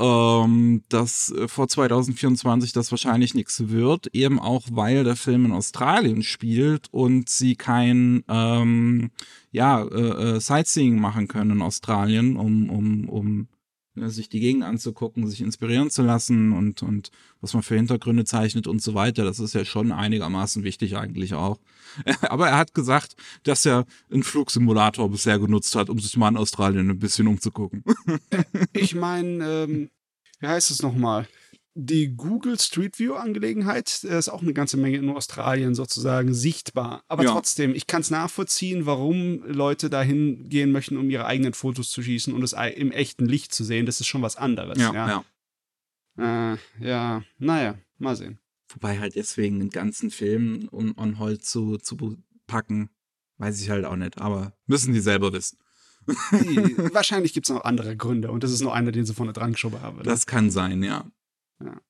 [0.00, 5.52] ähm, dass äh, vor 2024 das wahrscheinlich nichts wird, eben auch weil der Film in
[5.52, 9.10] Australien spielt und sie kein ähm,
[9.52, 13.48] ja, äh, äh, Sightseeing machen können in Australien, um, um, um
[14.08, 18.66] sich die Gegend anzugucken, sich inspirieren zu lassen und, und was man für Hintergründe zeichnet
[18.66, 19.24] und so weiter.
[19.24, 21.58] Das ist ja schon einigermaßen wichtig eigentlich auch.
[22.22, 26.36] Aber er hat gesagt, dass er einen Flugsimulator bisher genutzt hat, um sich mal in
[26.36, 27.84] Australien ein bisschen umzugucken.
[28.72, 29.90] Ich meine, ähm,
[30.40, 31.26] wie heißt es nochmal?
[31.80, 37.04] Die Google Street View Angelegenheit äh, ist auch eine ganze Menge in Australien sozusagen sichtbar.
[37.06, 37.30] Aber Ja.
[37.30, 42.02] trotzdem, ich kann es nachvollziehen, warum Leute dahin gehen möchten, um ihre eigenen Fotos zu
[42.02, 43.86] schießen und es im echten Licht zu sehen.
[43.86, 44.76] Das ist schon was anderes.
[44.78, 45.24] ja, Ja,
[46.18, 46.54] ja.
[46.54, 47.22] Äh, ja.
[47.38, 48.40] naja, mal sehen.
[48.70, 52.16] Wobei halt deswegen einen ganzen Film on, on hold zu, zu
[52.48, 52.90] packen,
[53.36, 54.20] weiß ich halt auch nicht.
[54.20, 55.58] Aber müssen die selber wissen.
[56.08, 59.52] Wahrscheinlich gibt es noch andere Gründe und das ist nur einer, den sie vorne dran
[59.52, 59.98] geschoben haben.
[59.98, 60.02] ne?
[60.02, 61.08] Das kann sein, ja.
[61.60, 61.80] Ja.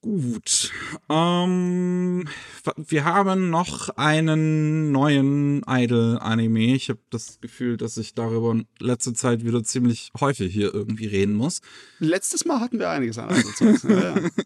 [0.00, 0.72] Gut.
[1.10, 2.28] Ähm,
[2.76, 6.74] wir haben noch einen neuen Idol-Anime.
[6.74, 11.06] Ich habe das Gefühl, dass ich darüber in letzter Zeit wieder ziemlich häufig hier irgendwie
[11.06, 11.60] reden muss.
[11.98, 13.82] Letztes Mal hatten wir einiges an Eidelzeugs.
[13.82, 14.28] ja, ja.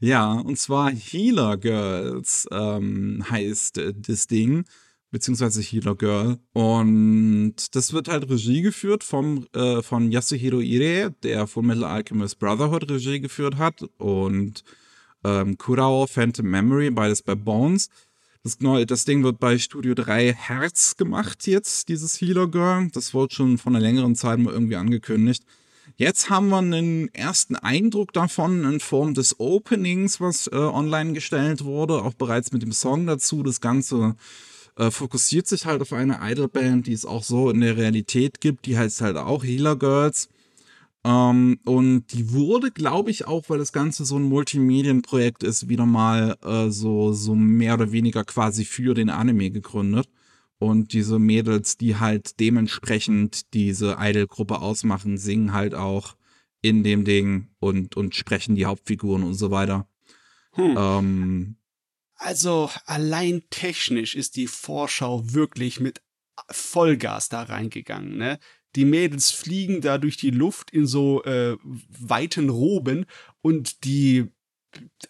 [0.00, 4.64] Ja, und zwar Healer Girls ähm, heißt äh, das Ding,
[5.10, 6.38] beziehungsweise Healer Girl.
[6.52, 12.38] Und das wird halt Regie geführt vom, äh, von Yasuhiro Ire, der von Metal Alchemist
[12.38, 13.82] Brotherhood Regie geführt hat.
[13.98, 14.64] Und
[15.24, 17.88] ähm, Kurao Phantom Memory, beides bei Bones.
[18.44, 22.88] Das, neue, das Ding wird bei Studio 3 Herz gemacht jetzt, dieses Healer Girl.
[22.92, 25.44] Das wurde schon von einer längeren Zeit mal irgendwie angekündigt.
[25.96, 31.64] Jetzt haben wir einen ersten Eindruck davon in Form des Openings, was äh, online gestellt
[31.64, 33.42] wurde, auch bereits mit dem Song dazu.
[33.42, 34.14] Das Ganze
[34.78, 38.66] äh, fokussiert sich halt auf eine Idolband, die es auch so in der Realität gibt.
[38.66, 40.28] Die heißt halt auch Healer Girls.
[41.04, 45.86] Ähm, und die wurde, glaube ich, auch, weil das Ganze so ein Multimedienprojekt ist, wieder
[45.86, 50.08] mal äh, so, so mehr oder weniger quasi für den Anime gegründet.
[50.60, 56.16] Und diese Mädels, die halt dementsprechend diese Idol-Gruppe ausmachen, singen halt auch
[56.62, 59.88] in dem Ding und, und sprechen die Hauptfiguren und so weiter.
[60.52, 60.74] Hm.
[60.76, 61.56] Ähm,
[62.18, 66.02] Also allein technisch ist die Vorschau wirklich mit
[66.50, 68.16] Vollgas da reingegangen.
[68.18, 68.38] Ne?
[68.76, 73.06] Die Mädels fliegen da durch die Luft in so äh, weiten Roben
[73.40, 74.26] und die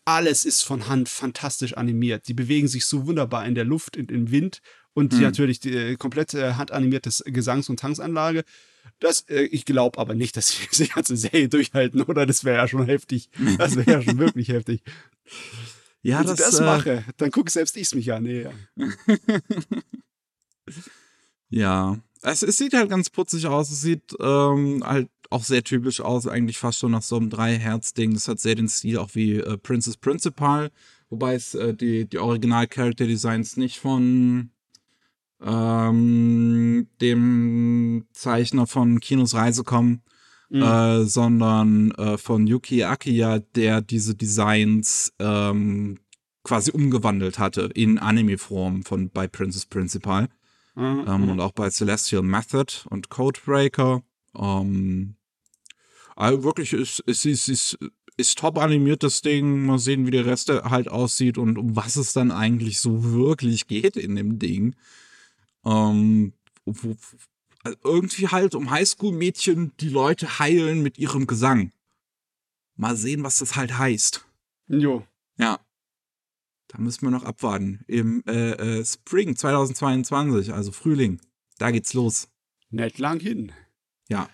[0.05, 2.29] alles ist von Hand fantastisch animiert.
[2.29, 4.61] Die bewegen sich so wunderbar in der Luft, in, im Wind
[4.95, 5.19] und Hm.
[5.19, 8.45] die natürlich die äh, komplette handanimierte Gesangs- und Tanzanlage.
[9.01, 12.27] Das, äh, ich glaube aber nicht, dass sie die ganze Serie durchhalten, oder?
[12.27, 13.29] Das wäre ja schon heftig.
[13.59, 14.83] Das wäre ja schon wirklich heftig.
[16.03, 18.23] Ja, Wenn das, ich das äh, mache, dann gucke selbst ich mich an.
[18.23, 18.53] Nee, ja.
[21.51, 23.71] Ja, es, es sieht halt ganz putzig aus.
[23.71, 28.15] Es sieht ähm, halt auch sehr typisch aus, eigentlich fast schon nach so einem Drei-Herz-Ding.
[28.15, 30.71] Das hat sehr den Stil auch wie äh, Princess Principal,
[31.11, 34.51] wobei es äh, die, die Original-Character-Designs nicht von
[35.41, 40.03] ähm, dem Zeichner von Kinos Reise kommen,
[40.51, 40.63] Mhm.
[40.63, 45.99] äh, sondern äh, von Yuki Akiya, der diese Designs ähm,
[46.43, 50.29] quasi umgewandelt hatte in Anime-Form von bei Princess Principal
[50.79, 51.05] Mhm.
[51.09, 54.03] ähm, und auch bei Celestial Method und Codebreaker.
[54.37, 55.17] Ähm,
[56.15, 57.79] also wirklich, ist, ist, ist, ist,
[58.17, 59.67] ist top animiert, das Ding.
[59.67, 63.67] Mal sehen, wie der Rest halt aussieht und um was es dann eigentlich so wirklich
[63.67, 64.77] geht in dem Ding.
[65.65, 66.33] Ähm,
[66.65, 66.95] wo,
[67.63, 71.73] also irgendwie halt um Highschool-Mädchen, die Leute heilen mit ihrem Gesang.
[72.77, 74.25] Mal sehen, was das halt heißt.
[74.69, 75.07] Jo.
[75.37, 75.59] Ja.
[76.69, 77.81] Da müssen wir noch abwarten.
[77.87, 81.21] Im äh, äh, Spring 2022, also Frühling.
[81.59, 82.29] Da geht's los.
[82.71, 83.53] Nicht lang hin.
[84.09, 84.29] Ja.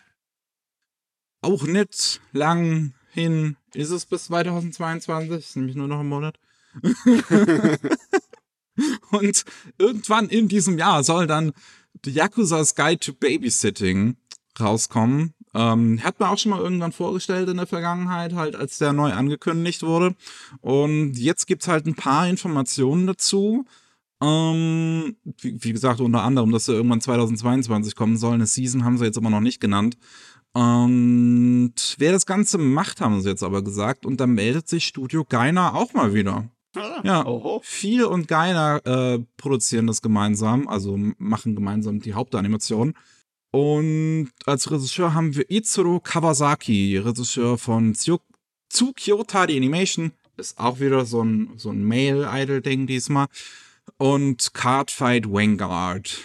[1.40, 3.56] Auch nicht lang hin.
[3.72, 5.30] Ist es bis 2022?
[5.30, 6.38] Ist nämlich nur noch ein Monat.
[9.10, 9.44] Und
[9.78, 11.52] irgendwann in diesem Jahr soll dann
[12.04, 14.16] The Yakuza's Guide to Babysitting
[14.58, 15.34] rauskommen.
[15.54, 19.12] Ähm, hat man auch schon mal irgendwann vorgestellt in der Vergangenheit, halt als der neu
[19.12, 20.16] angekündigt wurde.
[20.60, 23.64] Und jetzt gibt's halt ein paar Informationen dazu.
[24.20, 28.34] Ähm, wie, wie gesagt, unter anderem, dass er irgendwann 2022 kommen soll.
[28.34, 29.96] Eine Season haben sie jetzt aber noch nicht genannt.
[30.54, 34.06] Und wer das Ganze macht, haben sie jetzt aber gesagt.
[34.06, 36.48] Und da meldet sich Studio Geiner auch mal wieder.
[36.74, 37.26] Ah, Ja.
[37.26, 37.60] Oho.
[37.64, 42.94] Viel und Geiner äh, produzieren das gemeinsam, also machen gemeinsam die Hauptanimation.
[43.52, 48.18] Und als Regisseur haben wir Itsuro Kawasaki, Regisseur von Tsu-
[48.70, 50.12] Tsukyotari Animation.
[50.36, 53.28] Ist auch wieder so ein, so ein Male-Idol-Ding diesmal.
[53.98, 56.18] Und Cardfight Vanguard.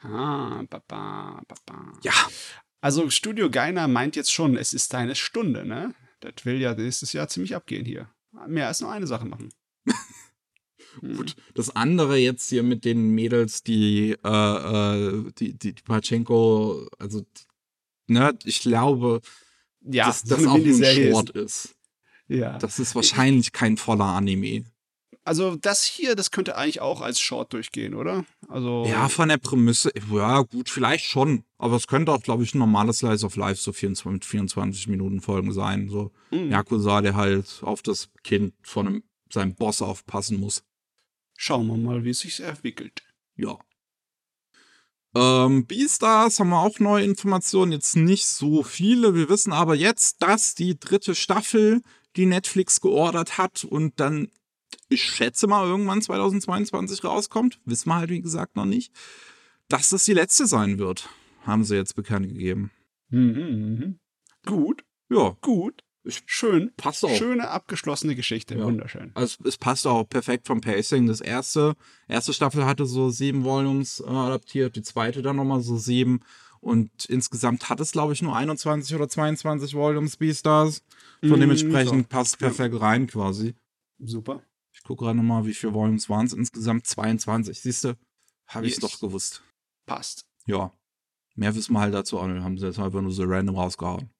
[0.00, 1.92] Ah, papa, papa.
[2.02, 2.12] Ja,
[2.80, 5.94] Also Studio Geiner meint jetzt schon, es ist deine Stunde, ne?
[6.20, 8.08] Das will ja nächstes Jahr ziemlich abgehen hier.
[8.46, 9.50] Mehr als nur eine Sache machen.
[11.00, 11.16] Hm.
[11.16, 11.34] gut.
[11.54, 17.24] Das andere jetzt hier mit den Mädels, die, äh, äh, die, die, die Pachenko, also,
[18.06, 19.20] ne, ich glaube,
[19.80, 21.74] Ja, dass das auch ein Short ist.
[22.28, 22.58] Ja.
[22.58, 24.64] Das ist wahrscheinlich kein voller Anime.
[25.26, 28.26] Also das hier, das könnte eigentlich auch als Short durchgehen, oder?
[28.48, 31.44] Also Ja, von der Prämisse, ja, gut, vielleicht schon.
[31.56, 34.86] Aber es könnte auch, glaube ich, ein normales Slice of Life, so 24, mit 24
[34.88, 35.88] Minuten Folgen sein.
[35.88, 36.50] So hm.
[36.50, 39.02] Yakuza, der halt auf das Kind von einem,
[39.34, 40.64] seinem Boss aufpassen muss.
[41.36, 43.02] schauen wir mal, wie es sich entwickelt.
[43.36, 43.58] Ja.
[45.16, 49.14] Ähm, Beastars haben wir auch neue Informationen, jetzt nicht so viele.
[49.14, 51.82] Wir wissen aber jetzt, dass die dritte Staffel,
[52.16, 54.28] die Netflix geordert hat und dann,
[54.88, 57.60] ich schätze mal, irgendwann 2022 rauskommt.
[57.64, 58.92] Wissen wir halt, wie gesagt, noch nicht.
[59.68, 61.08] Dass das die letzte sein wird,
[61.42, 62.70] haben sie jetzt bekannt gegeben.
[63.08, 63.98] Mhm, mhm.
[64.46, 65.83] Gut, Ja, gut.
[66.26, 66.72] Schön.
[66.76, 67.14] passt auch.
[67.16, 68.56] Schöne abgeschlossene Geschichte.
[68.56, 68.64] Ja.
[68.64, 69.10] Wunderschön.
[69.14, 71.06] Also es passt auch perfekt vom Pacing.
[71.06, 71.74] Das erste,
[72.08, 76.20] erste Staffel hatte so sieben Volumes äh, adaptiert, die zweite dann nochmal so sieben.
[76.60, 80.82] Und insgesamt hat es, glaube ich, nur 21 oder 22 Volumes Beastars.
[81.20, 82.08] Von Mm, dementsprechend so.
[82.08, 82.48] passt Ja.
[82.48, 83.54] perfekt rein quasi.
[83.98, 84.42] Super.
[84.72, 86.32] Ich gucke gerade nochmal, wie viele Volumes waren es.
[86.32, 87.60] Insgesamt 22.
[87.60, 87.96] Siehst du?
[88.46, 88.80] Habe ich Yes.
[88.80, 89.42] doch gewusst.
[89.86, 90.26] Passt.
[90.46, 90.72] Ja.
[91.34, 92.42] Mehr wissen wir halt dazu auch nicht.
[92.42, 94.10] Haben sie jetzt einfach nur so random rausgehauen.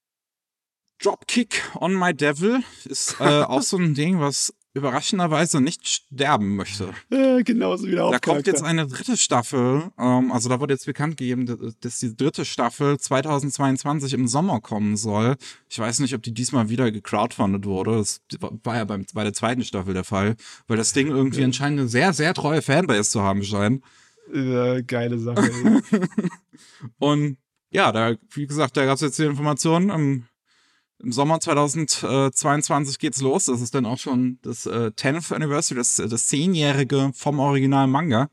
[1.03, 6.93] Dropkick on my Devil ist äh, auch so ein Ding, was überraschenderweise nicht sterben möchte.
[7.09, 9.85] Äh, genauso wie der Da kommt jetzt eine dritte Staffel.
[9.97, 11.47] Ähm, also da wurde jetzt bekannt gegeben,
[11.81, 15.37] dass- die dritte Staffel 2022 im Sommer kommen soll.
[15.69, 17.99] Ich weiß nicht, ob die diesmal wieder gecrowdfundet wurde.
[17.99, 18.21] Das
[18.65, 20.35] war ja beim, bei der zweiten Staffel der Fall,
[20.67, 21.47] weil das Ding irgendwie Ja.
[21.47, 23.85] anscheinend eine sehr, sehr treue Fanbase zu haben scheint.
[24.33, 25.49] Äh, geile Sache.
[26.99, 27.37] Und
[27.71, 29.91] ja, da, wie gesagt, da gab es jetzt die Informationen.
[29.91, 30.25] Im,
[30.99, 33.47] Im Sommer 2022 geht's los.
[33.47, 38.31] Das ist dann auch schon das äh, 10th Anniversary, das, das zehnjährige vom Original Manga.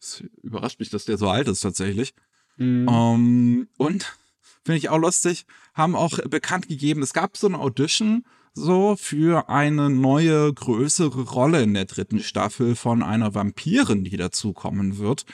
[0.00, 2.14] Es überrascht mich, dass der so alt ist tatsächlich.
[2.58, 2.88] Mhm.
[2.88, 4.16] Ähm, und
[4.64, 8.24] finde ich auch lustig, haben auch bekannt gegeben, es gab so eine Audition
[8.56, 14.98] so für eine neue, größere Rolle in der dritten Staffel von einer Vampirin, die dazukommen
[14.98, 15.26] wird.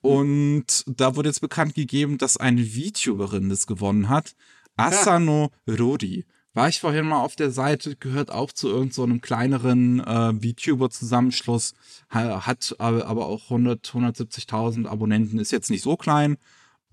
[0.00, 4.34] Und da wurde jetzt bekannt gegeben, dass eine VTuberin das gewonnen hat.
[4.76, 6.24] Asano Rodi.
[6.54, 11.74] War ich vorhin mal auf der Seite, gehört auch zu irgendeinem so kleineren äh, VTuber-Zusammenschluss,
[12.08, 16.38] hat aber auch 100, 170.000 Abonnenten, ist jetzt nicht so klein.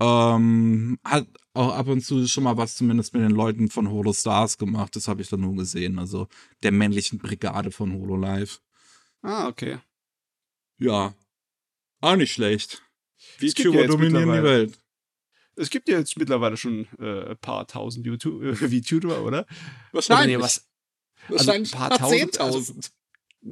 [0.00, 4.12] Ähm, hat auch ab und zu schon mal was zumindest mit den Leuten von Holo
[4.12, 4.96] Stars gemacht.
[4.96, 5.98] Das habe ich dann nur gesehen.
[5.98, 6.28] Also
[6.62, 8.60] der männlichen Brigade von Holo Live.
[9.22, 9.78] Ah, okay.
[10.78, 11.14] Ja.
[12.00, 12.82] Auch nicht schlecht.
[13.38, 14.78] VTuber ja dominieren die Welt.
[15.56, 19.46] Es gibt ja jetzt mittlerweile schon äh, ein paar tausend YouTube, äh, VTuber, oder?
[19.92, 20.36] Wahrscheinlich.
[20.36, 20.68] Oder nee, was,
[21.28, 22.40] Wahrscheinlich also ein paar tausend.
[22.40, 22.74] Also,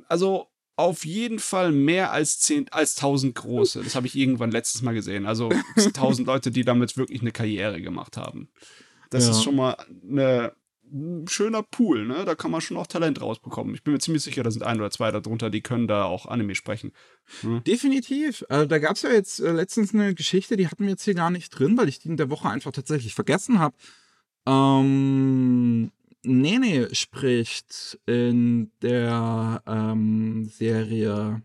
[0.09, 3.83] also auf jeden Fall mehr als zehn, als tausend große.
[3.83, 5.27] Das habe ich irgendwann letztes Mal gesehen.
[5.27, 5.51] Also
[5.95, 8.49] tausend Leute, die damit wirklich eine Karriere gemacht haben.
[9.11, 9.33] Das ja.
[9.33, 9.77] ist schon mal
[10.09, 10.55] eine,
[10.93, 12.25] ein schöner Pool, ne?
[12.25, 13.75] Da kann man schon auch Talent rausbekommen.
[13.75, 16.27] Ich bin mir ziemlich sicher, da sind ein oder zwei darunter, die können da auch
[16.27, 16.93] Anime sprechen.
[17.43, 17.61] Ne?
[17.63, 18.45] Definitiv.
[18.49, 21.15] Also, da gab es ja jetzt äh, letztens eine Geschichte, die hatten wir jetzt hier
[21.15, 23.75] gar nicht drin, weil ich die in der Woche einfach tatsächlich vergessen habe.
[24.47, 25.91] Ähm,
[26.25, 31.43] Nene spricht in der ähm, Serie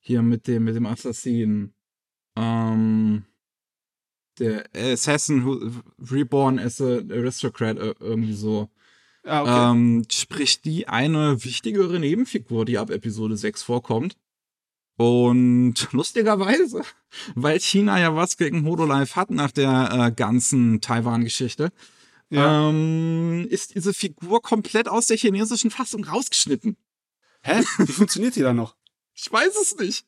[0.00, 1.74] hier mit dem, mit dem Assassinen.
[2.36, 3.24] Ähm,
[4.38, 5.70] der Assassin who
[6.10, 8.68] Reborn as an Aristocrat, äh, irgendwie so.
[9.24, 9.70] Ah, okay.
[9.70, 14.16] ähm, spricht die eine wichtigere Nebenfigur, die ab Episode 6 vorkommt.
[14.96, 16.82] Und lustigerweise,
[17.34, 21.72] weil China ja was gegen Hololive hat nach der äh, ganzen Taiwan-Geschichte,
[22.30, 22.68] ja.
[22.68, 26.76] ähm, ist diese Figur komplett aus der chinesischen Fassung rausgeschnitten.
[27.42, 27.62] Hä?
[27.78, 28.76] Wie funktioniert die dann noch?
[29.14, 30.06] Ich weiß es nicht.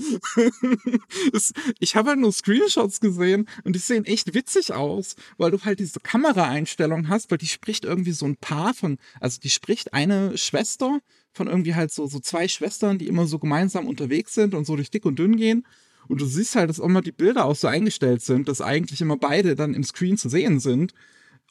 [1.78, 5.80] ich habe halt nur Screenshots gesehen und die sehen echt witzig aus, weil du halt
[5.80, 10.36] diese Kameraeinstellung hast, weil die spricht irgendwie so ein Paar von, also die spricht eine
[10.38, 11.00] Schwester
[11.32, 14.76] von irgendwie halt so, so zwei Schwestern, die immer so gemeinsam unterwegs sind und so
[14.76, 15.66] durch dick und dünn gehen.
[16.08, 19.16] Und du siehst halt, dass immer die Bilder auch so eingestellt sind, dass eigentlich immer
[19.16, 20.92] beide dann im Screen zu sehen sind.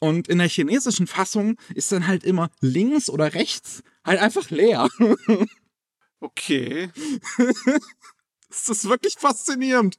[0.00, 4.88] Und in der chinesischen Fassung ist dann halt immer links oder rechts halt einfach leer.
[6.20, 6.90] okay.
[8.50, 9.98] das ist wirklich faszinierend.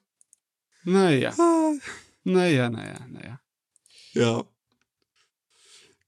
[0.84, 1.34] Naja.
[2.24, 3.40] Naja, naja, naja.
[4.14, 4.44] Ja.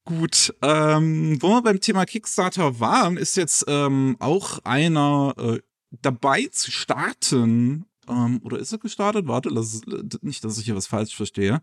[0.05, 5.59] Gut, ähm, wo wir beim Thema Kickstarter waren, ist jetzt ähm, auch einer äh,
[6.01, 7.85] dabei zu starten.
[8.09, 9.27] Ähm, oder ist er gestartet?
[9.27, 9.81] Warte, lass,
[10.21, 11.61] nicht, dass ich hier was falsch verstehe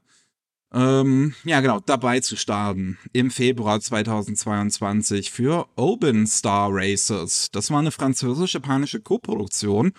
[0.72, 7.50] ähm, ja genau, dabei zu starten im Februar 2022 für Open Star Racers.
[7.50, 9.92] Das war eine französisch-japanische Koproduktion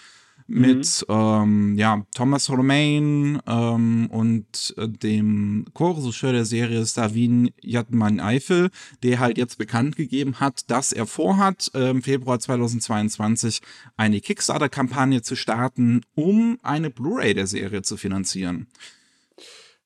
[0.51, 1.13] mit mhm.
[1.15, 8.69] ähm, ja, Thomas Romain ähm, und äh, dem Co-Regisseur der Serie Savin Yatman Eifel,
[9.01, 13.61] der halt jetzt bekannt gegeben hat, dass er vorhat, äh, im Februar 2022
[13.95, 18.67] eine Kickstarter-Kampagne zu starten, um eine Blu-ray der Serie zu finanzieren.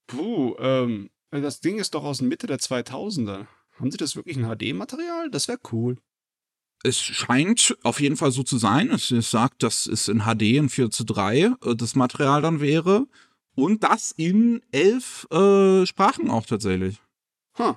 [0.07, 3.45] Puh, ähm, das Ding ist doch aus der Mitte der 2000er.
[3.79, 5.29] Haben sie das wirklich in HD-Material?
[5.29, 5.97] Das wäre cool.
[6.85, 8.89] Es scheint auf jeden Fall so zu sein.
[8.91, 12.61] Es, es sagt, dass es in HD in 4 zu 3 äh, das Material dann
[12.61, 13.07] wäre.
[13.55, 16.97] Und das in elf äh, Sprachen auch tatsächlich.
[17.57, 17.75] Huh.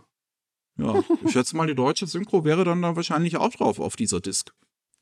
[0.76, 4.20] Ja, ich schätze mal, die deutsche Synchro wäre dann da wahrscheinlich auch drauf auf dieser
[4.20, 4.52] Disc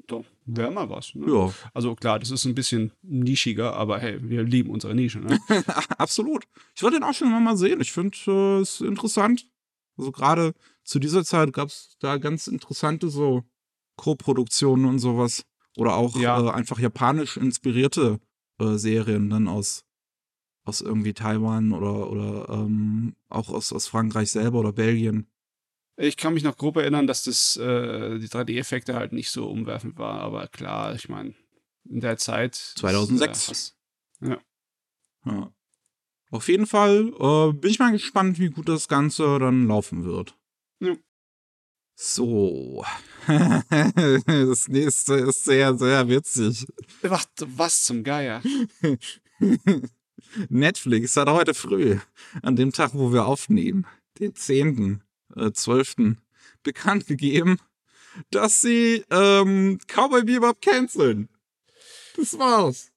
[0.07, 1.15] doch, wäre mal was.
[1.15, 1.27] Ne?
[1.31, 1.53] Ja.
[1.75, 5.19] Also klar, das ist ein bisschen nischiger, aber hey, wir lieben unsere Nische.
[5.19, 5.39] Ne?
[5.99, 6.45] Absolut.
[6.75, 7.81] Ich wollte den auch schon mal sehen.
[7.81, 9.47] Ich finde äh, es interessant.
[9.97, 13.45] Also gerade zu dieser Zeit gab es da ganz interessante so
[13.97, 15.45] Co-Produktionen und sowas.
[15.77, 16.41] Oder auch ja.
[16.41, 18.19] äh, einfach japanisch inspirierte
[18.59, 19.85] äh, Serien dann aus,
[20.65, 25.27] aus irgendwie Taiwan oder, oder ähm, auch aus, aus Frankreich selber oder Belgien.
[25.99, 29.97] Ich kann mich noch grob erinnern, dass das äh, die 3D-Effekte halt nicht so umwerfend
[29.99, 31.35] war, aber klar, ich meine,
[31.89, 32.55] in der Zeit.
[32.55, 33.49] 2006.
[33.49, 33.77] Ist,
[34.21, 34.39] äh, ja.
[35.25, 35.53] ja.
[36.31, 40.37] Auf jeden Fall äh, bin ich mal gespannt, wie gut das Ganze dann laufen wird.
[40.81, 40.97] Ja.
[41.99, 42.85] So.
[43.27, 46.67] das nächste ist sehr, sehr witzig.
[47.01, 48.43] Was, was zum Geier?
[50.51, 51.99] Netflix hat heute früh,
[52.43, 53.87] an dem Tag, wo wir aufnehmen,
[54.21, 55.03] den 10
[55.37, 56.17] äh, 12.
[56.63, 57.59] bekannt gegeben,
[58.31, 61.31] dass sie ähm, Cowboy Bebop canceln.
[62.17, 62.93] Das war's.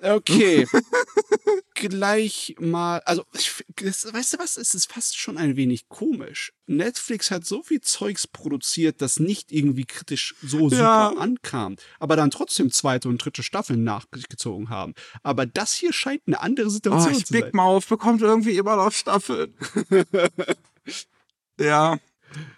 [0.00, 0.66] Okay.
[1.74, 6.52] gleich mal, also ich, das, weißt du was, es ist fast schon ein wenig komisch.
[6.66, 11.08] Netflix hat so viel Zeugs produziert, das nicht irgendwie kritisch so super Ja.
[11.10, 14.94] ankam, aber dann trotzdem zweite und dritte Staffeln nachgezogen haben.
[15.22, 17.42] Aber das hier scheint eine andere Oh, Situation ich zu sein.
[17.42, 19.54] Big Mouth bekommt irgendwie immer noch Staffeln.
[21.60, 21.98] ja,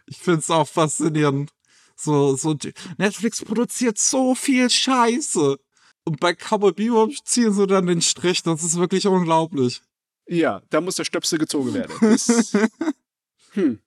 [0.06, 1.50] ich find's auch faszinierend.
[1.96, 2.56] So, so,
[2.96, 5.58] Netflix produziert so viel Scheiße.
[6.08, 8.42] Und bei Cowboy Bebop ziehen sie dann den Strich.
[8.42, 9.82] Das ist wirklich unglaublich.
[10.26, 11.92] Ja, da muss der Stöpsel gezogen werden.
[12.00, 12.56] Das,
[13.52, 13.78] hm.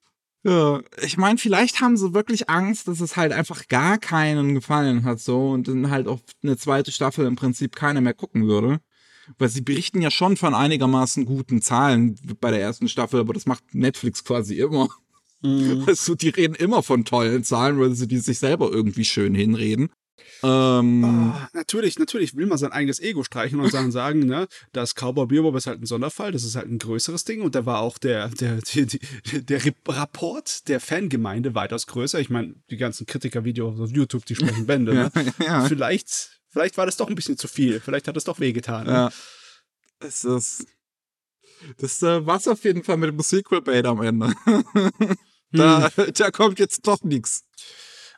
[0.44, 5.04] Ja, ich meine, vielleicht haben sie wirklich Angst, dass es halt einfach gar keinen gefallen
[5.04, 8.80] hat, so und dann halt auf eine zweite Staffel im Prinzip keiner mehr gucken würde.
[9.38, 13.46] Weil sie berichten ja schon von einigermaßen guten Zahlen bei der ersten Staffel, aber das
[13.46, 14.88] macht Netflix quasi immer.
[15.86, 19.90] Also, die reden immer von tollen Zahlen, weil sie die sich selber irgendwie schön hinreden.
[20.42, 24.94] Ähm, Ah, natürlich, natürlich will man sein eigenes Ego streichen und dann sagen, ne, das
[24.94, 27.80] Cowboy Bebop ist halt ein Sonderfall, das ist halt ein größeres Ding und da war
[27.80, 32.20] auch der, der, der, der, der Rapport der Fangemeinde weitaus größer.
[32.20, 35.12] Ich meine, die ganzen Kritiker-Videos auf YouTube, die sprechen Bände, ne?
[35.44, 38.86] ja, Vielleicht, vielleicht war das doch ein bisschen zu viel, vielleicht hat es doch wehgetan.
[38.86, 38.92] Ne?
[38.92, 39.10] ja.
[40.00, 40.66] Es ist.
[41.78, 44.34] Das äh, war's auf jeden Fall mit dem Sequel-Bait am Ende.
[45.52, 47.44] da, da kommt jetzt doch nichts.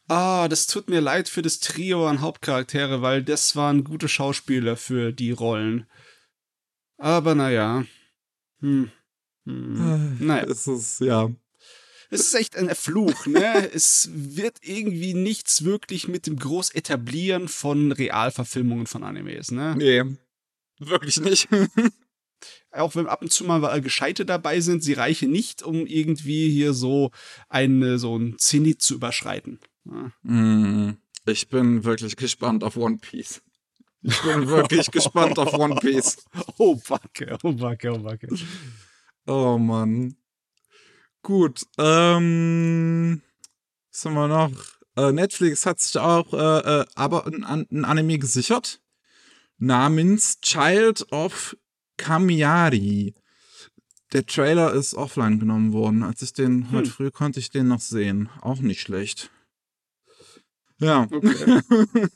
[0.07, 4.77] Ah, das tut mir leid für das Trio an Hauptcharaktere, weil das waren gute Schauspieler
[4.77, 5.87] für die Rollen.
[6.99, 7.85] Aber naja.
[8.61, 8.91] Hm.
[9.47, 10.19] Hm.
[10.21, 10.45] Naja.
[10.45, 11.31] Es ist, ja.
[12.11, 13.71] Es ist echt ein Fluch, ne?
[13.75, 19.75] es wird irgendwie nichts wirklich mit dem groß etablieren von Realverfilmungen von Animes, ne?
[19.77, 20.05] Nee.
[20.79, 21.49] Wirklich nicht.
[22.71, 26.75] Auch wenn ab und zu mal Gescheite dabei sind, sie reichen nicht, um irgendwie hier
[26.75, 27.11] so
[27.49, 29.61] eine, so ein Zenit zu überschreiten.
[29.85, 30.93] Mm,
[31.27, 33.43] Ich bin wirklich gespannt auf One Piece.
[34.03, 36.25] Ich bin wirklich gespannt auf One Piece.
[36.59, 38.29] Oh, Backe, oh, Backe, oh, Backe.
[39.27, 40.17] Oh Mann.
[41.23, 43.23] Gut, ähm,
[43.91, 44.51] was haben wir noch?
[44.97, 48.81] Äh, Netflix hat sich auch äh, äh, aber ein, ein Anime gesichert
[49.59, 51.57] namens Child of
[51.97, 53.15] Kamiari.
[54.13, 56.03] Der Trailer ist offline genommen worden.
[56.03, 58.29] Als ich den heute früh konnte ich den noch sehen.
[58.41, 59.31] Auch nicht schlecht.
[60.81, 61.07] Ja.
[61.11, 61.61] Okay.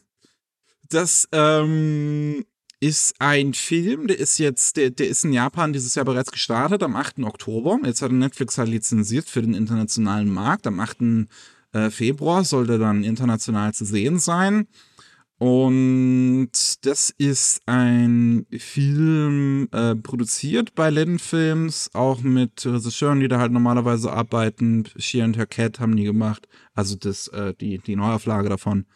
[0.91, 2.47] Das ähm,
[2.81, 6.83] ist ein Film, der ist jetzt, der, der ist in Japan dieses Jahr bereits gestartet,
[6.83, 7.19] am 8.
[7.25, 7.79] Oktober.
[7.85, 10.67] Jetzt hat Netflix halt lizenziert für den internationalen Markt.
[10.67, 11.29] Am 8.
[11.73, 14.67] äh, Februar sollte dann international zu sehen sein.
[15.39, 16.51] Und
[16.83, 23.53] das ist ein Film äh, produziert bei Lennon Films, auch mit Regisseuren, die da halt
[23.53, 24.85] normalerweise arbeiten.
[24.97, 26.49] She and Her Cat haben die gemacht.
[26.75, 28.87] Also das, äh, die, die Neuauflage davon.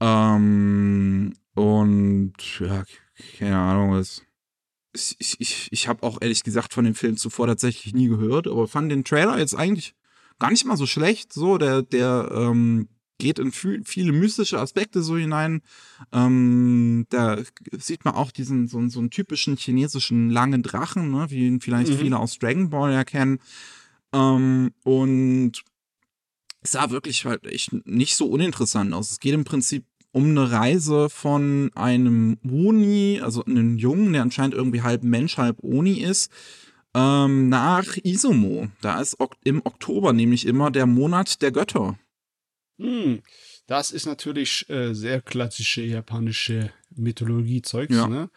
[0.00, 2.84] Ähm, und ja,
[3.38, 4.22] keine Ahnung, was.
[4.92, 8.68] Ich, ich, ich habe auch ehrlich gesagt von dem Film zuvor tatsächlich nie gehört, aber
[8.68, 9.94] fand den Trailer jetzt eigentlich
[10.38, 11.32] gar nicht mal so schlecht.
[11.32, 12.88] So, der, der ähm,
[13.24, 15.62] geht in viel, viele mystische Aspekte so hinein.
[16.12, 17.38] Ähm, da
[17.72, 21.92] sieht man auch diesen so, so einen typischen chinesischen langen Drachen, ne, wie ihn vielleicht
[21.92, 21.98] Mhm.
[21.98, 23.38] viele aus Dragon Ball ja kennen.
[24.12, 25.52] Ähm, und
[26.60, 29.10] es sah wirklich halt echt nicht so uninteressant aus.
[29.10, 34.54] Es geht im Prinzip um eine Reise von einem Oni, also einem Jungen, der anscheinend
[34.54, 36.30] irgendwie halb Mensch, halb Oni ist,
[36.94, 38.68] ähm, nach Izumo.
[38.80, 41.98] Da ist im Oktober nämlich immer der Monat der Götter.
[42.78, 43.22] Hm,
[43.66, 48.08] das ist natürlich äh, sehr klassische japanische Mythologie-Zeugs, Ja.
[48.08, 48.30] ne?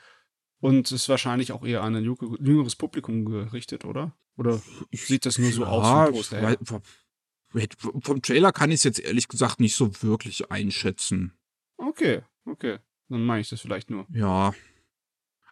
[0.59, 4.15] Und ist wahrscheinlich auch eher an ein jü- jüngeres Publikum gerichtet, oder?
[4.37, 4.61] Oder
[4.91, 8.99] sieht das nur so aus vom Poster weil- vom- vom Trailer kann ich es jetzt
[8.99, 11.33] ehrlich gesagt nicht so wirklich einschätzen.
[11.77, 12.77] Okay, okay.
[13.09, 14.05] Dann meine ich das vielleicht nur.
[14.11, 14.53] Ja.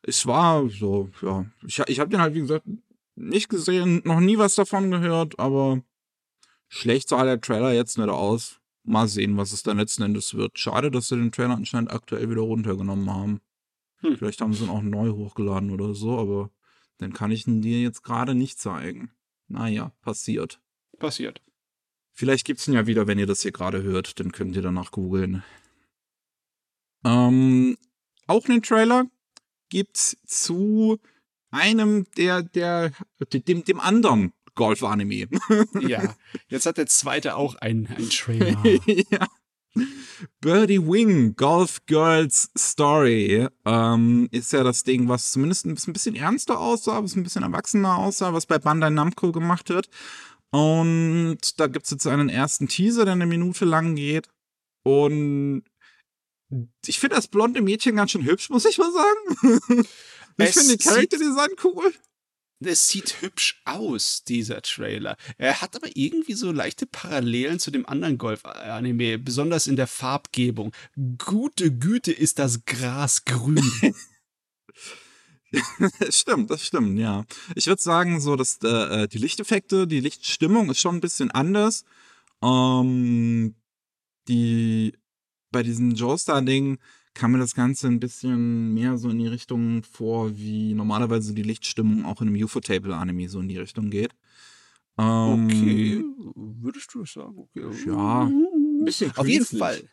[0.03, 1.45] Es war so, ja.
[1.65, 2.65] Ich, ich habe den halt, wie gesagt,
[3.15, 5.81] nicht gesehen, noch nie was davon gehört, aber
[6.67, 8.59] schlecht sah der Trailer jetzt nicht aus.
[8.86, 10.59] Mal sehen, was es dann letzten Endes wird.
[10.59, 13.41] Schade, dass sie den Trailer anscheinend aktuell wieder runtergenommen haben.
[13.97, 14.17] Hm.
[14.17, 16.51] Vielleicht haben sie ihn auch neu hochgeladen oder so, aber
[17.01, 19.11] den kann ich ihn dir jetzt gerade nicht zeigen.
[19.47, 20.61] Naja, passiert.
[20.99, 21.41] Passiert.
[22.11, 24.91] Vielleicht gibt's ihn ja wieder, wenn ihr das hier gerade hört, dann könnt ihr danach
[24.91, 25.43] googeln.
[27.03, 27.77] Ähm,
[28.27, 29.05] auch einen Trailer
[29.69, 30.99] gibt's zu
[31.51, 32.91] einem der, der,
[33.33, 35.28] dem, dem anderen Golf-Anime.
[35.80, 36.16] Ja,
[36.47, 38.62] jetzt hat der zweite auch einen, einen Trailer.
[39.12, 39.28] ja.
[40.39, 46.60] Birdie Wing, Golf Girls Story, ähm, ist ja das Ding, was zumindest ein bisschen ernster
[46.60, 49.89] aussah, was ein bisschen erwachsener aussah, was bei Bandai Namco gemacht wird.
[50.51, 54.30] Und da gibt's jetzt einen ersten Teaser, der eine Minute lang geht.
[54.84, 55.64] Und
[56.86, 59.86] ich finde das blonde Mädchen ganz schön hübsch, muss ich mal sagen.
[60.38, 61.93] Ich finde die Charakterdesign cool.
[62.60, 65.18] Es sieht hübsch aus, dieser Trailer.
[65.38, 70.72] Er hat aber irgendwie so leichte Parallelen zu dem anderen Golf-Anime, besonders in der Farbgebung.
[71.18, 73.62] Gute Güte ist das Gras grün.
[76.10, 77.26] stimmt, das stimmt, ja.
[77.56, 81.84] Ich würde sagen, so, dass äh, die Lichteffekte, die Lichtstimmung ist schon ein bisschen anders.
[82.41, 83.56] Ähm,
[84.28, 84.93] die
[85.51, 86.80] bei diesem Joestar-Ding
[87.16, 91.43] kam mir das Ganze ein bisschen mehr so in die Richtung vor, wie normalerweise die
[91.43, 94.11] Lichtstimmung auch in einem UFO-Table-Anime so in die Richtung geht.
[94.97, 96.03] Ähm, okay,
[96.36, 97.47] würdest du sagen?
[97.55, 97.66] Okay.
[97.88, 99.89] Ja, ein bisschen Auf jeden Fall.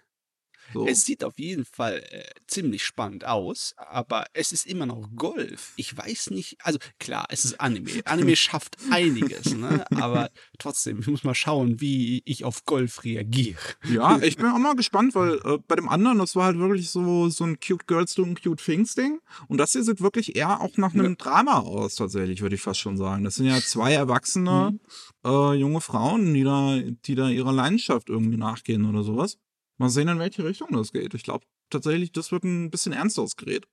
[0.73, 0.87] So.
[0.87, 5.73] Es sieht auf jeden Fall äh, ziemlich spannend aus, aber es ist immer noch Golf.
[5.77, 7.91] Ich weiß nicht, also klar, es ist Anime.
[8.05, 9.85] Anime schafft einiges, ne?
[9.91, 13.59] aber trotzdem, ich muss mal schauen, wie ich auf Golf reagiere.
[13.91, 16.91] Ja, ich bin auch mal gespannt, weil äh, bei dem anderen, das war halt wirklich
[16.91, 19.21] so, so ein Cute Girls Doing Cute Things Ding.
[19.49, 21.15] Und das hier sieht wirklich eher auch nach einem ja.
[21.17, 23.25] Drama aus, tatsächlich, würde ich fast schon sagen.
[23.25, 24.81] Das sind ja zwei erwachsene mhm.
[25.25, 29.39] äh, junge Frauen, die da, die da ihrer Leidenschaft irgendwie nachgehen oder sowas.
[29.79, 31.14] Mal sehen, in welche Richtung das geht.
[31.14, 33.66] Ich glaube tatsächlich, das wird ein bisschen ernsteres Gerät.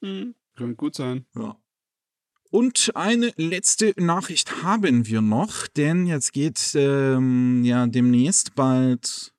[0.00, 0.34] Mhm.
[0.56, 1.26] Könnte gut sein.
[1.34, 1.56] Ja.
[2.50, 9.32] Und eine letzte Nachricht haben wir noch, denn jetzt geht ähm, ja demnächst bald.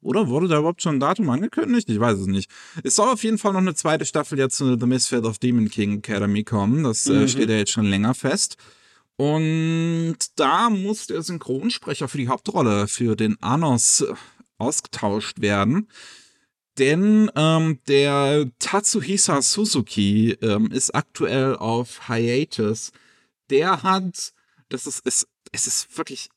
[0.00, 1.88] Oder wurde da überhaupt schon ein Datum angekündigt?
[1.88, 2.50] Ich weiß es nicht.
[2.84, 5.68] Es soll auf jeden Fall noch eine zweite Staffel jetzt zu The Misfit of Demon
[5.68, 6.84] King Academy kommen.
[6.84, 7.28] Das äh, mhm.
[7.28, 8.56] steht ja jetzt schon länger fest.
[9.16, 14.04] Und da muss der Synchronsprecher für die Hauptrolle, für den Anos
[14.64, 15.88] ausgetauscht werden.
[16.78, 22.90] Denn ähm, der Tatsuhisa Suzuki ähm, ist aktuell auf Hiatus.
[23.50, 24.32] Der hat,
[24.70, 26.30] das ist, ist, es ist wirklich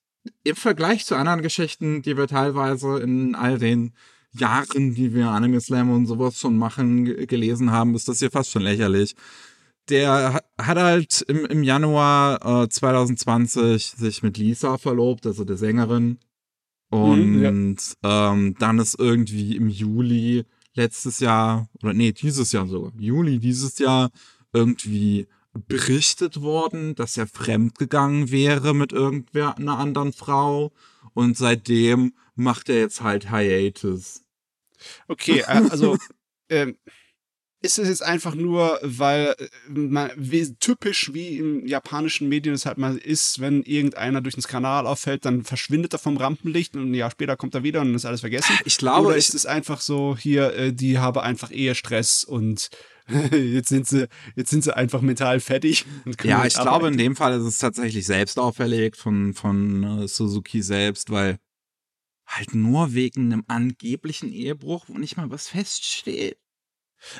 [0.44, 3.94] im Vergleich zu anderen Geschichten, die wir teilweise in all den
[4.34, 8.52] Jahren, die wir Anime Slam und sowas schon machen, gelesen haben, ist das hier fast
[8.52, 9.16] schon lächerlich.
[9.90, 16.20] Der hat halt im, im Januar äh, 2020 sich mit Lisa verlobt, also der Sängerin.
[16.90, 18.32] Und mhm, ja.
[18.32, 23.78] ähm, dann ist irgendwie im Juli letztes Jahr, oder nee, dieses Jahr sogar, Juli dieses
[23.80, 24.10] Jahr
[24.54, 25.28] irgendwie
[25.68, 30.72] berichtet worden, dass er fremdgegangen wäre mit irgendeiner anderen Frau.
[31.14, 34.22] Und seitdem macht er jetzt halt Hiatus.
[35.08, 35.98] Okay, äh, also
[36.50, 36.78] ähm,
[37.62, 42.66] ist es jetzt einfach nur, weil äh, man, wie, typisch wie im japanischen Medien es
[42.66, 46.92] halt mal ist, wenn irgendeiner durch den Kanal auffällt, dann verschwindet er vom Rampenlicht und
[46.92, 48.56] ein Jahr später kommt er wieder und ist alles vergessen.
[48.66, 52.70] Ich glaube, Oder ist es einfach so, hier, äh, die habe einfach eher Stress und
[53.32, 55.86] jetzt sind sie, jetzt sind sie einfach mental fertig.
[56.24, 56.62] Ja, ich arbeiten.
[56.62, 61.38] glaube, in dem Fall ist es tatsächlich selbst auferlegt von, von äh, Suzuki selbst, weil
[62.28, 66.38] halt nur wegen einem angeblichen Ehebruch, wo nicht mal was feststeht.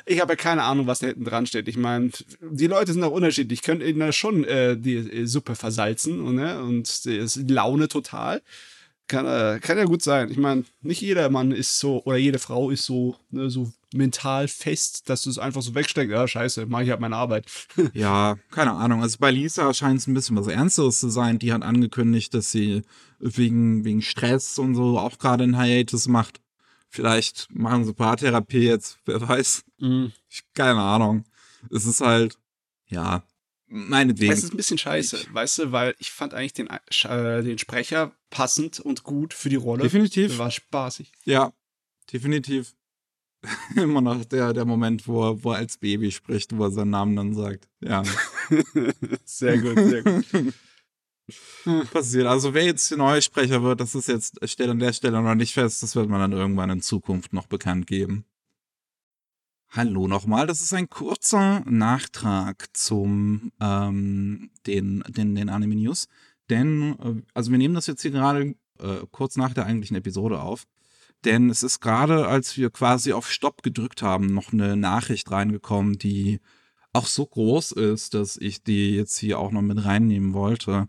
[0.06, 1.68] Ich habe ja keine Ahnung, was da hinten dran steht.
[1.68, 2.10] Ich meine,
[2.40, 3.60] die Leute sind auch unterschiedlich.
[3.60, 6.60] Ich könnte ihnen schon äh, die äh, Suppe versalzen und, ne?
[6.62, 8.42] und die Laune total.
[9.06, 10.30] Kann, äh, kann ja gut sein.
[10.30, 14.48] Ich meine, nicht jeder Mann ist so oder jede Frau ist so, ne, so mental
[14.48, 16.12] fest, dass du es einfach so wegsteckst.
[16.12, 17.46] Ja, scheiße, mache ich halt meine Arbeit.
[17.94, 19.00] ja, keine Ahnung.
[19.00, 21.38] Also bei Lisa scheint es ein bisschen was Ernsteres zu sein.
[21.38, 22.82] Die hat angekündigt, dass sie
[23.18, 26.40] wegen, wegen Stress und so auch gerade ein Hiatus macht.
[26.88, 29.64] Vielleicht machen sie Paartherapie jetzt, wer weiß.
[29.78, 30.12] Mhm.
[30.54, 31.24] Keine Ahnung.
[31.70, 32.38] Es ist halt,
[32.86, 33.22] ja,
[33.66, 34.32] meinetwegen.
[34.32, 37.58] Es ist ein bisschen scheiße, ich, weißt du, weil ich fand eigentlich den, äh, den
[37.58, 39.82] Sprecher passend und gut für die Rolle.
[39.82, 40.38] Definitiv.
[40.38, 41.12] War spaßig.
[41.24, 41.52] Ja,
[42.12, 42.74] definitiv.
[43.76, 46.90] Immer noch der, der Moment, wo er, wo er als Baby spricht, wo er seinen
[46.90, 47.68] Namen dann sagt.
[47.80, 48.02] Ja.
[49.24, 50.24] sehr gut, sehr gut.
[51.92, 52.26] passiert.
[52.26, 55.34] Also wer jetzt der neue Sprecher wird, das ist jetzt steht an der Stelle noch
[55.34, 55.82] nicht fest.
[55.82, 58.24] Das wird man dann irgendwann in Zukunft noch bekannt geben.
[59.70, 66.08] Hallo nochmal, das ist ein kurzer Nachtrag zum ähm, den, den, den Anime News.
[66.48, 70.40] Denn, äh, also wir nehmen das jetzt hier gerade äh, kurz nach der eigentlichen Episode
[70.40, 70.64] auf.
[71.24, 75.98] Denn es ist gerade, als wir quasi auf Stopp gedrückt haben, noch eine Nachricht reingekommen,
[75.98, 76.40] die
[76.92, 80.88] auch so groß ist, dass ich die jetzt hier auch noch mit reinnehmen wollte.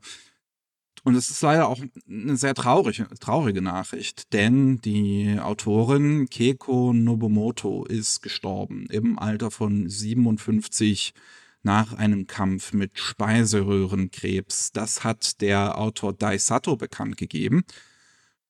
[1.09, 7.83] Und es ist leider auch eine sehr traurige, traurige Nachricht, denn die Autorin Keiko Nobumoto
[7.83, 11.15] ist gestorben im Alter von 57
[11.63, 14.71] nach einem Kampf mit Speiseröhrenkrebs.
[14.71, 17.63] Das hat der Autor Daisato bekannt gegeben.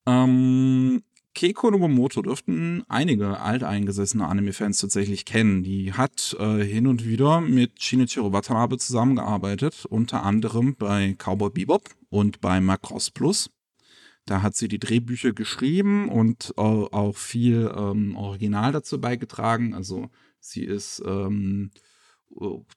[0.05, 1.01] Ähm,
[1.35, 5.63] Keiko Nobumoto dürften einige alteingesessene Anime-Fans tatsächlich kennen.
[5.63, 11.89] Die hat äh, hin und wieder mit Shinichiro Watanabe zusammengearbeitet, unter anderem bei Cowboy Bebop
[12.09, 13.51] und bei Macross Plus.
[14.25, 19.73] Da hat sie die Drehbücher geschrieben und äh, auch viel ähm, Original dazu beigetragen.
[19.73, 20.09] Also
[20.39, 21.71] sie ist ähm,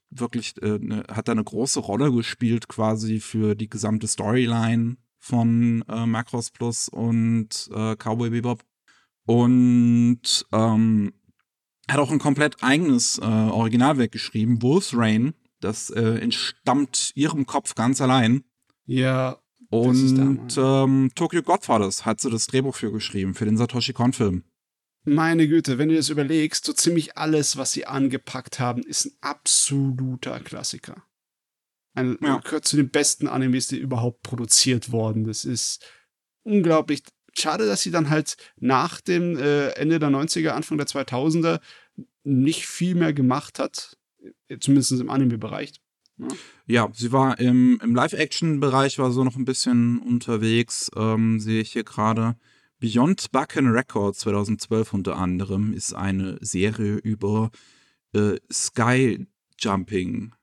[0.09, 5.85] wirklich, äh, ne, hat da eine große Rolle gespielt quasi für die gesamte Storyline von
[5.87, 8.61] äh, Macross Plus und äh, Cowboy Bebop.
[9.25, 11.13] Und ähm,
[11.89, 15.33] hat auch ein komplett eigenes äh, Originalwerk geschrieben, Wolf's Rain.
[15.61, 18.43] Das äh, entstammt ihrem Kopf ganz allein.
[18.85, 19.37] Ja.
[19.69, 24.43] Und ähm, Tokyo Godfathers hat sie das Drehbuch für geschrieben, für den Satoshi Kon-Film.
[25.05, 29.13] Meine Güte, wenn du das überlegst, so ziemlich alles, was sie angepackt haben, ist ein
[29.21, 31.03] absoluter Klassiker.
[31.93, 32.37] Ein, ja.
[32.39, 35.25] Gehört zu den besten Animes, die überhaupt produziert wurden.
[35.25, 35.85] Das ist
[36.43, 37.03] unglaublich.
[37.35, 41.59] Schade, dass sie dann halt nach dem äh, Ende der 90er, Anfang der 2000er
[42.23, 43.97] nicht viel mehr gemacht hat.
[44.59, 45.73] Zumindest im Anime-Bereich.
[46.17, 46.27] Ja.
[46.67, 46.89] ja.
[46.93, 51.83] sie war im, im Live-Action-Bereich, war so noch ein bisschen unterwegs, ähm, sehe ich hier
[51.83, 52.35] gerade.
[52.79, 57.49] Beyond Bucken Records 2012 unter anderem ist eine Serie über
[58.13, 60.33] äh, Skyjumping.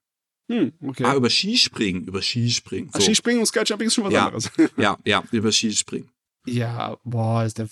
[0.51, 1.05] Hm, okay.
[1.05, 2.91] Ah, über Skispringen, über Skispringen.
[2.93, 2.99] So.
[2.99, 4.51] Ah, Skispringen und Skyjumping ist schon was ja, anderes.
[4.77, 6.11] ja, ja, über Skispringen.
[6.45, 7.69] Ja, boah, ist der,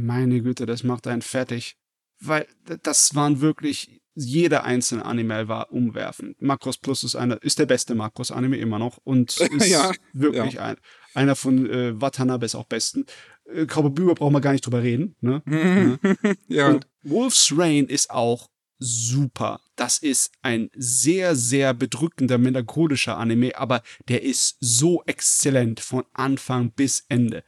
[0.00, 1.76] meine Güte, das macht einen fertig.
[2.18, 2.46] Weil
[2.82, 6.42] das waren wirklich, jeder einzelne Anime war umwerfend.
[6.42, 10.64] Macross Plus ist einer, ist der beste Macross-Anime immer noch und ist ja, wirklich ja.
[10.64, 10.76] ein,
[11.14, 13.06] einer von äh, Watanabe ist auch besten.
[13.44, 15.14] Äh, Bebop brauchen wir gar nicht drüber reden.
[15.20, 15.42] Ne?
[16.48, 16.68] ja.
[16.68, 18.48] Und Wolf's Rain ist auch
[18.78, 19.60] super.
[19.76, 26.72] Das ist ein sehr, sehr bedrückender, melancholischer Anime, aber der ist so exzellent von Anfang
[26.72, 27.44] bis Ende.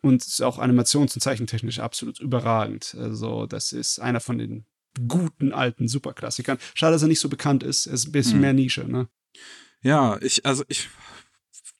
[0.00, 2.94] Und ist auch animations- und zeichentechnisch absolut überragend.
[2.98, 4.64] Also, das ist einer von den
[5.06, 6.58] guten alten Superklassikern.
[6.74, 7.86] Schade, dass er nicht so bekannt ist.
[7.86, 8.40] Er ist ein bisschen hm.
[8.40, 9.08] mehr Nische, ne?
[9.82, 10.88] Ja, ich, also ich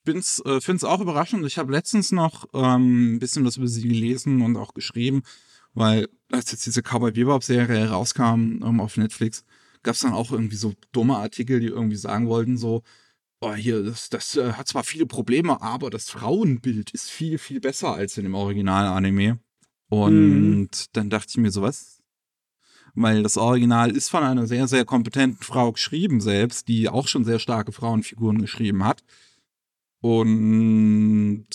[0.03, 1.45] bin's, äh, finde es auch überraschend.
[1.45, 5.23] Ich habe letztens noch ähm, ein bisschen was über sie gelesen und auch geschrieben,
[5.73, 9.43] weil als jetzt diese Cowboy Bebop-Serie rauskam ähm, auf Netflix,
[9.83, 12.83] gab es dann auch irgendwie so dumme Artikel, die irgendwie sagen wollten, so,
[13.41, 17.59] oh, hier, das, das äh, hat zwar viele Probleme, aber das Frauenbild ist viel, viel
[17.59, 19.39] besser als in dem Original-Anime.
[19.89, 20.69] Und mhm.
[20.93, 22.01] dann dachte ich mir so, was?
[22.95, 27.23] Weil das Original ist von einer sehr, sehr kompetenten Frau geschrieben selbst, die auch schon
[27.25, 29.03] sehr starke Frauenfiguren geschrieben hat.
[30.01, 31.47] Und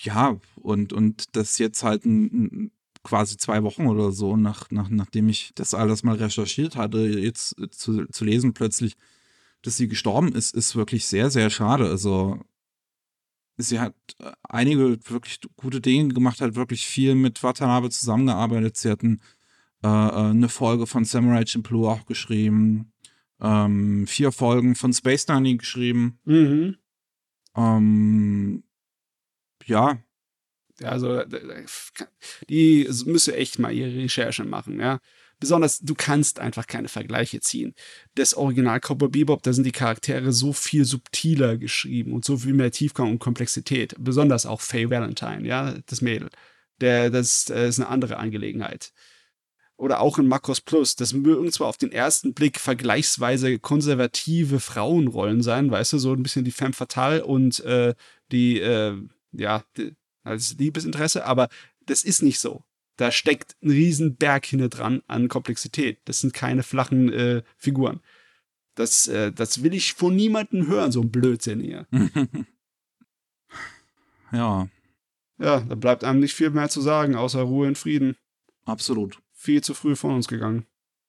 [0.00, 2.72] ja, und, und das jetzt halt ein,
[3.02, 7.56] quasi zwei Wochen oder so, nach, nach, nachdem ich das alles mal recherchiert hatte, jetzt
[7.72, 8.94] zu, zu lesen plötzlich,
[9.62, 11.88] dass sie gestorben ist, ist wirklich sehr, sehr schade.
[11.88, 12.40] Also
[13.56, 13.94] sie hat
[14.42, 18.76] einige wirklich gute Dinge gemacht, hat wirklich viel mit Watanabe zusammengearbeitet.
[18.76, 19.20] Sie hatten
[19.84, 22.92] äh, äh, eine Folge von Samurai Champloo auch geschrieben,
[23.40, 26.18] ähm, vier Folgen von Space Danny geschrieben.
[26.24, 26.76] Mhm.
[27.56, 28.64] Ähm,
[29.64, 29.98] ja.
[30.84, 31.22] Also,
[32.48, 35.00] die müsste echt mal ihre Recherche machen, ja.
[35.40, 37.74] Besonders, du kannst einfach keine Vergleiche ziehen.
[38.14, 42.54] Das Original Cowboy Bebop, da sind die Charaktere so viel subtiler geschrieben und so viel
[42.54, 43.96] mehr Tiefgang und Komplexität.
[43.98, 46.30] Besonders auch Faye Valentine, ja, das Mädel.
[46.80, 48.92] Der, das, das ist eine andere Angelegenheit
[49.82, 55.42] oder auch in Makros Plus, das mögen zwar auf den ersten Blick vergleichsweise konservative Frauenrollen
[55.42, 57.94] sein, weißt du, so ein bisschen die Femme fatale und äh,
[58.30, 58.96] die, äh,
[59.32, 61.48] ja, die, als Liebesinteresse, aber
[61.86, 62.64] das ist nicht so.
[62.96, 66.00] Da steckt ein riesen Berg hinter dran an Komplexität.
[66.04, 68.00] Das sind keine flachen äh, Figuren.
[68.74, 71.86] Das, äh, das will ich von niemandem hören, so ein Blödsinn hier.
[74.32, 74.68] ja.
[75.38, 78.16] Ja, da bleibt einem nicht viel mehr zu sagen, außer Ruhe und Frieden.
[78.64, 80.66] Absolut viel zu früh von uns gegangen.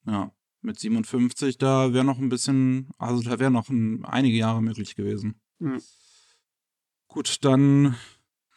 [0.07, 4.61] Ja, mit 57, da wäre noch ein bisschen, also da wäre noch ein, einige Jahre
[4.61, 5.39] möglich gewesen.
[5.59, 5.77] Ja.
[7.07, 7.95] Gut, dann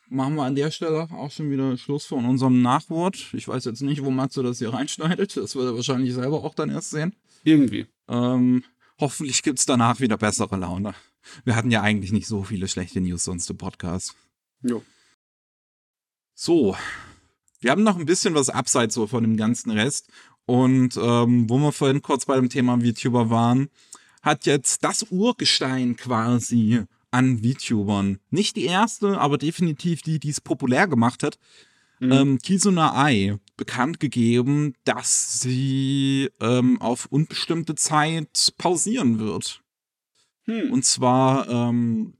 [0.08, 3.32] machen wir an der Stelle auch schon wieder Schluss von unserem Nachwort.
[3.32, 5.36] Ich weiß jetzt nicht, wo Matze das hier reinschneidet.
[5.36, 7.14] Das wird er wahrscheinlich selber auch dann erst sehen.
[7.44, 7.86] Irgendwie.
[8.08, 8.64] Ähm,
[8.98, 10.94] hoffentlich gibt es danach wieder bessere Laune.
[11.44, 14.14] Wir hatten ja eigentlich nicht so viele schlechte News sonst im Podcast.
[14.62, 14.82] Jo.
[16.34, 16.76] So,
[17.60, 20.08] wir haben noch ein bisschen was abseits so von dem ganzen Rest.
[20.44, 23.68] Und ähm, wo wir vorhin kurz bei dem Thema VTuber waren,
[24.22, 28.18] hat jetzt das Urgestein quasi an VTubern.
[28.30, 31.38] Nicht die erste, aber definitiv die, die es populär gemacht hat.
[31.98, 32.12] Mhm.
[32.12, 39.62] Ähm, Kizuna Ai bekannt gegeben, dass sie ähm, auf unbestimmte Zeit pausieren wird.
[40.44, 40.72] Hm.
[40.72, 42.14] Und zwar ähm,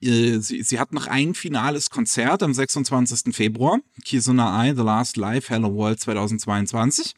[0.00, 3.34] äh, sie, sie hat noch ein finales Konzert am 26.
[3.34, 3.80] Februar.
[4.04, 7.14] Kizuna Ai, The Last Live, Hello World 2022.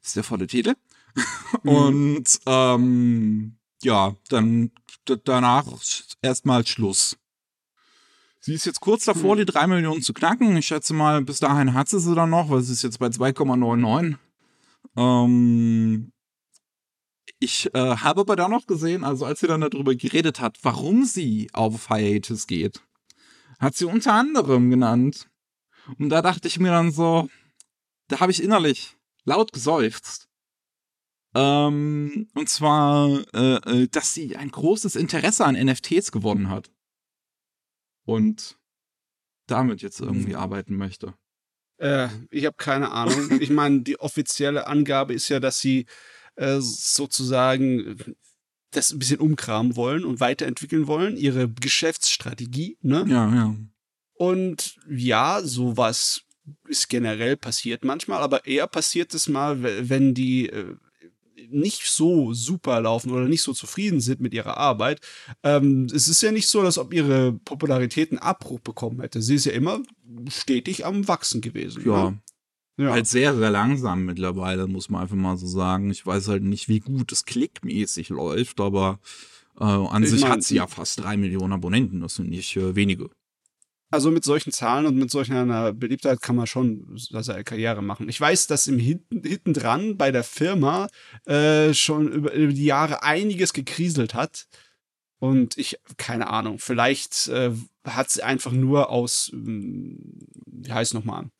[0.00, 0.74] Das ist der volle Titel.
[1.62, 1.70] Mhm.
[1.70, 4.70] Und ähm, ja, dann
[5.24, 5.66] danach
[6.22, 7.16] erstmal Schluss.
[8.40, 9.40] Sie ist jetzt kurz davor, mhm.
[9.40, 10.56] die 3 Millionen zu knacken.
[10.56, 13.08] Ich schätze mal, bis dahin hat sie sie dann noch, weil sie ist jetzt bei
[13.08, 14.16] 2,99.
[14.96, 16.12] Ähm,
[17.38, 21.04] Ich äh, habe aber dann noch gesehen, also als sie dann darüber geredet hat, warum
[21.04, 22.80] sie auf Hiatus geht,
[23.58, 25.28] hat sie unter anderem genannt.
[25.98, 27.28] Und da dachte ich mir dann so,
[28.08, 30.25] da habe ich innerlich laut geseufzt.
[31.36, 36.70] Ähm, und zwar, äh, äh dass sie ein großes Interesse an NFTs gewonnen hat.
[38.06, 38.58] Und
[39.46, 40.36] damit jetzt irgendwie mhm.
[40.36, 41.14] arbeiten möchte.
[41.78, 43.30] Äh, ich habe keine Ahnung.
[43.40, 45.86] ich meine, die offizielle Angabe ist ja, dass sie
[46.36, 48.16] äh, sozusagen
[48.70, 53.04] das ein bisschen umkramen wollen und weiterentwickeln wollen, ihre Geschäftsstrategie, ne?
[53.08, 53.54] Ja, ja.
[54.14, 56.22] Und ja, sowas
[56.68, 60.76] ist generell passiert manchmal, aber eher passiert es mal, wenn die äh,
[61.50, 65.00] nicht so super laufen oder nicht so zufrieden sind mit ihrer Arbeit.
[65.42, 69.22] Ähm, es ist ja nicht so, als ob ihre Popularität einen Abbruch bekommen hätte.
[69.22, 69.80] Sie ist ja immer
[70.28, 71.82] stetig am Wachsen gewesen.
[71.84, 72.10] Ja.
[72.10, 72.18] Ne?
[72.78, 72.90] Ja.
[72.90, 75.90] Halt sehr, sehr langsam mittlerweile, muss man einfach mal so sagen.
[75.90, 79.00] Ich weiß halt nicht, wie gut es klickmäßig läuft, aber
[79.58, 82.00] äh, an ich sich mein, hat sie ja fast drei Millionen Abonnenten.
[82.00, 83.08] Das sind nicht äh, wenige.
[83.90, 88.08] Also mit solchen Zahlen und mit solch einer Beliebtheit kann man schon seine Karriere machen.
[88.08, 90.88] Ich weiß, dass im hinten, hinten dran bei der Firma
[91.24, 94.48] äh, schon über, über, die Jahre einiges gekriselt hat.
[95.18, 97.52] Und ich, keine Ahnung, vielleicht äh,
[97.84, 99.98] hat sie einfach nur aus, hm,
[100.46, 101.30] wie heißt es nochmal,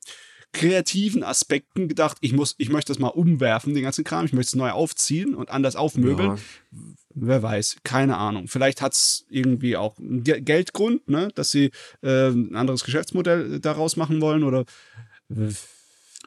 [0.52, 4.50] kreativen Aspekten gedacht, ich muss, ich möchte das mal umwerfen, den ganzen Kram, ich möchte
[4.50, 6.36] es neu aufziehen und anders aufmöbeln.
[6.36, 6.78] Ja.
[7.18, 8.46] Wer weiß, keine Ahnung.
[8.46, 11.70] Vielleicht hat es irgendwie auch einen Geldgrund, ne, dass sie
[12.02, 14.66] äh, ein anderes Geschäftsmodell daraus machen wollen oder
[15.30, 15.48] äh,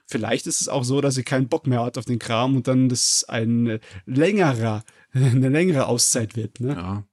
[0.07, 2.67] vielleicht ist es auch so, dass sie keinen Bock mehr hat auf den Kram und
[2.67, 4.83] dann das ein längerer,
[5.13, 6.73] eine längere Auszeit wird, ne?
[6.73, 7.03] Ja.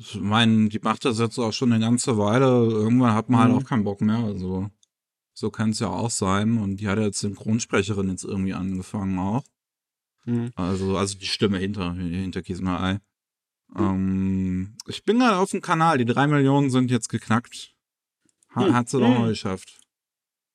[0.00, 2.46] Ich meine, die macht das jetzt auch schon eine ganze Weile.
[2.46, 3.54] Irgendwann hat man halt mhm.
[3.54, 4.18] halt auch keinen Bock mehr.
[4.18, 4.70] Also.
[5.34, 6.58] So kann es ja auch sein.
[6.58, 9.42] Und die hat ja jetzt Synchronsprecherin jetzt irgendwie angefangen auch.
[10.28, 10.52] Mhm.
[10.56, 13.00] Also, also die Stimme hinter, hinter Kismaei.
[13.68, 13.78] Mhm.
[13.78, 15.96] Ähm, ich bin gerade auf dem Kanal.
[15.96, 17.74] Die drei Millionen sind jetzt geknackt.
[18.54, 18.74] Ha, mhm.
[18.74, 19.28] Hat sie doch noch hm.
[19.28, 19.80] geschafft.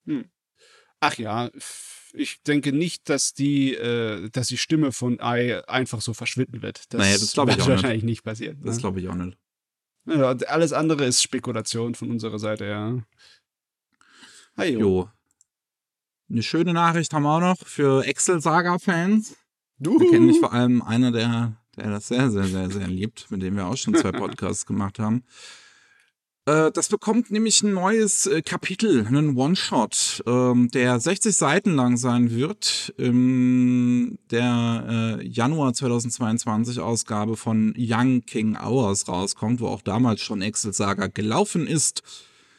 [0.06, 0.26] Hm.
[1.00, 1.50] Ach ja,
[2.14, 6.94] ich denke nicht, dass die, äh, dass die Stimme von Ai einfach so verschwinden wird.
[6.94, 8.60] Das, naja, das glaube ich auch wahrscheinlich nicht, nicht passieren.
[8.64, 8.82] Das ne?
[8.82, 9.38] glaube ich auch nicht.
[10.06, 12.98] Ja, alles andere ist Spekulation von unserer Seite, ja.
[14.56, 15.10] Hey, jo.
[16.30, 19.36] Eine schöne Nachricht haben wir auch noch für Excel-Saga-Fans.
[19.80, 23.42] Du kenne ich vor allem einer, der, der das sehr, sehr, sehr, sehr liebt, mit
[23.42, 25.24] dem wir auch schon zwei Podcasts gemacht haben.
[26.46, 31.96] Äh, das bekommt nämlich ein neues äh, Kapitel, einen One-Shot, ähm, der 60 Seiten lang
[31.98, 32.94] sein wird.
[32.98, 40.42] In der äh, Januar 2022 Ausgabe von Young King Hours rauskommt, wo auch damals schon
[40.42, 42.04] Excel Saga gelaufen ist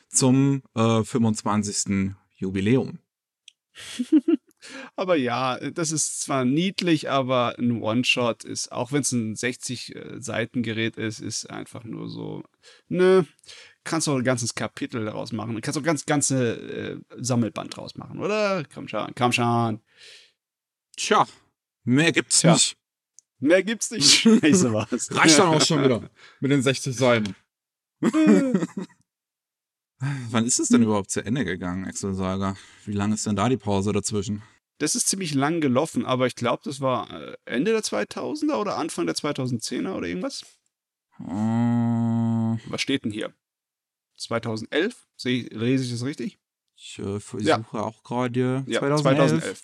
[0.08, 2.14] zum äh, 25.
[2.36, 2.98] Jubiläum.
[4.96, 10.96] aber ja, das ist zwar niedlich, aber ein One-Shot ist, auch wenn es ein 60-Seiten-Gerät
[10.96, 12.42] ist, ist einfach nur so,
[12.88, 13.26] ne,
[13.84, 15.60] kannst du auch ein ganzes Kapitel daraus machen.
[15.60, 18.64] Kannst auch ganz ganze äh, Sammelband draus machen, oder?
[18.72, 19.80] Komm schon, komm schon.
[20.96, 21.26] Tja,
[21.84, 22.54] mehr gibt's Tja.
[22.54, 22.76] nicht.
[23.40, 24.06] Mehr gibt's nicht.
[24.22, 25.14] Scheiße was.
[25.14, 26.08] Reicht dann auch schon wieder
[26.40, 27.36] mit den 60 Seiten.
[30.30, 32.56] Wann ist es denn überhaupt zu Ende gegangen, Excel Saga?
[32.84, 34.42] Wie lange ist denn da die Pause dazwischen?
[34.78, 38.76] Das ist ziemlich lang gelaufen, aber ich glaube, das war äh, Ende der 2000er oder
[38.76, 40.44] Anfang der 2010er oder irgendwas.
[41.20, 43.32] Uh, Was steht denn hier?
[44.16, 45.06] 2011?
[45.16, 46.38] Seh, lese ich das richtig?
[46.76, 47.64] Ich äh, versuche ja.
[47.72, 49.02] auch gerade ja, 2011.
[49.02, 49.62] 2011.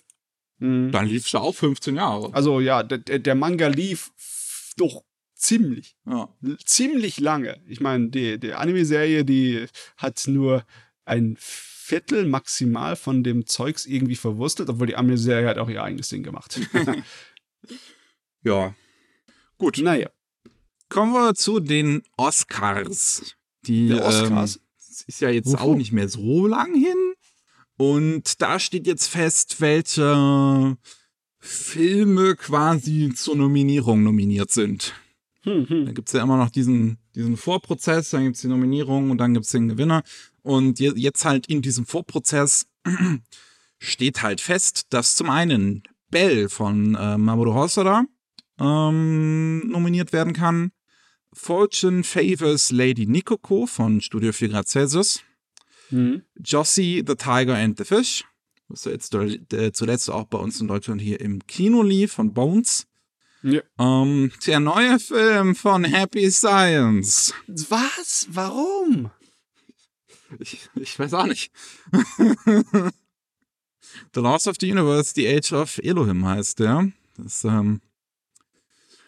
[0.59, 0.91] Mhm.
[0.91, 2.33] Dann lief es ja auch 15 Jahre.
[2.33, 4.11] Also ja, der, der Manga lief
[4.77, 5.03] doch
[5.33, 6.29] ziemlich, ja.
[6.63, 7.61] ziemlich lange.
[7.67, 9.65] Ich meine, die, die Anime-Serie, die
[9.97, 10.63] hat nur
[11.03, 11.35] ein
[11.91, 16.23] Viertel maximal von dem Zeugs irgendwie verwurstelt, obwohl die Anime-Serie hat auch ihr eigenes Ding
[16.23, 16.57] gemacht.
[18.43, 18.73] ja.
[19.57, 19.77] Gut.
[19.83, 20.09] Naja.
[20.87, 23.35] Kommen wir zu den Oscars.
[23.63, 24.55] Die Der Oscars.
[24.55, 24.61] Ähm,
[25.07, 25.57] ist ja jetzt Uhu.
[25.57, 27.13] auch nicht mehr so lang hin.
[27.75, 30.77] Und da steht jetzt fest, welche
[31.39, 34.93] Filme quasi zur Nominierung nominiert sind.
[35.43, 35.85] Hm, hm.
[35.87, 39.51] Da gibt's ja immer noch diesen, diesen Vorprozess, dann gibt's die Nominierung und dann gibt's
[39.51, 40.03] den Gewinner.
[40.43, 42.65] Und jetzt halt in diesem Vorprozess
[43.79, 48.05] steht halt fest, dass zum einen Bell von äh, Mamoru Hosoda
[48.59, 50.71] ähm, nominiert werden kann.
[51.33, 55.21] Fortune Favors Lady Nikoko von Studio 4 Grad Celsius.
[55.89, 56.23] Mhm.
[56.43, 58.25] Jossie, The Tiger and the Fish,
[58.67, 62.87] was jetzt äh, zuletzt auch bei uns in Deutschland hier im Kino lief, von Bones.
[63.43, 63.61] Ja.
[63.79, 67.33] Ähm, der neue Film von Happy Science.
[67.47, 68.27] Was?
[68.29, 69.09] Warum?
[70.39, 71.51] Ich, ich weiß auch nicht.
[74.13, 76.91] the Lost of the Universe, The Age of Elohim heißt der.
[77.17, 77.81] Das, ähm,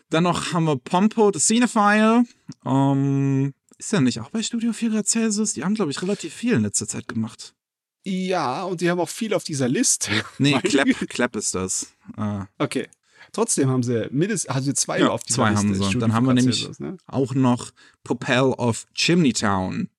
[0.10, 2.26] Dann noch haben wir Pompo, The Cinephile.
[2.66, 5.54] Ähm, ist ja nicht auch bei Studio 4 Grad Celsius?
[5.54, 7.54] Die haben, glaube ich, relativ viel in letzter Zeit gemacht.
[8.06, 10.12] Ja, und die haben auch viel auf dieser Liste.
[10.38, 11.94] Nee, Clap, Clap ist das.
[12.18, 12.48] Ah.
[12.58, 12.90] Okay.
[13.32, 15.66] Trotzdem haben sie mindestens, also zwei Ja, auf dieser zwei Liste.
[15.66, 15.84] haben sie.
[15.84, 16.98] Studio Dann haben wir nämlich- ne?
[17.08, 17.72] Auch noch
[18.04, 19.90] Propel of Chimney Town.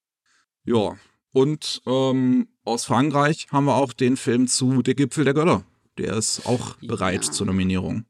[0.65, 0.97] Ja.
[1.35, 5.65] Und ähm, aus Frankreich haben wir auch den Film zu Der Gipfel der Götter.
[5.99, 7.33] Der ist auch bereit Ja.
[7.33, 8.05] zur Nominierung.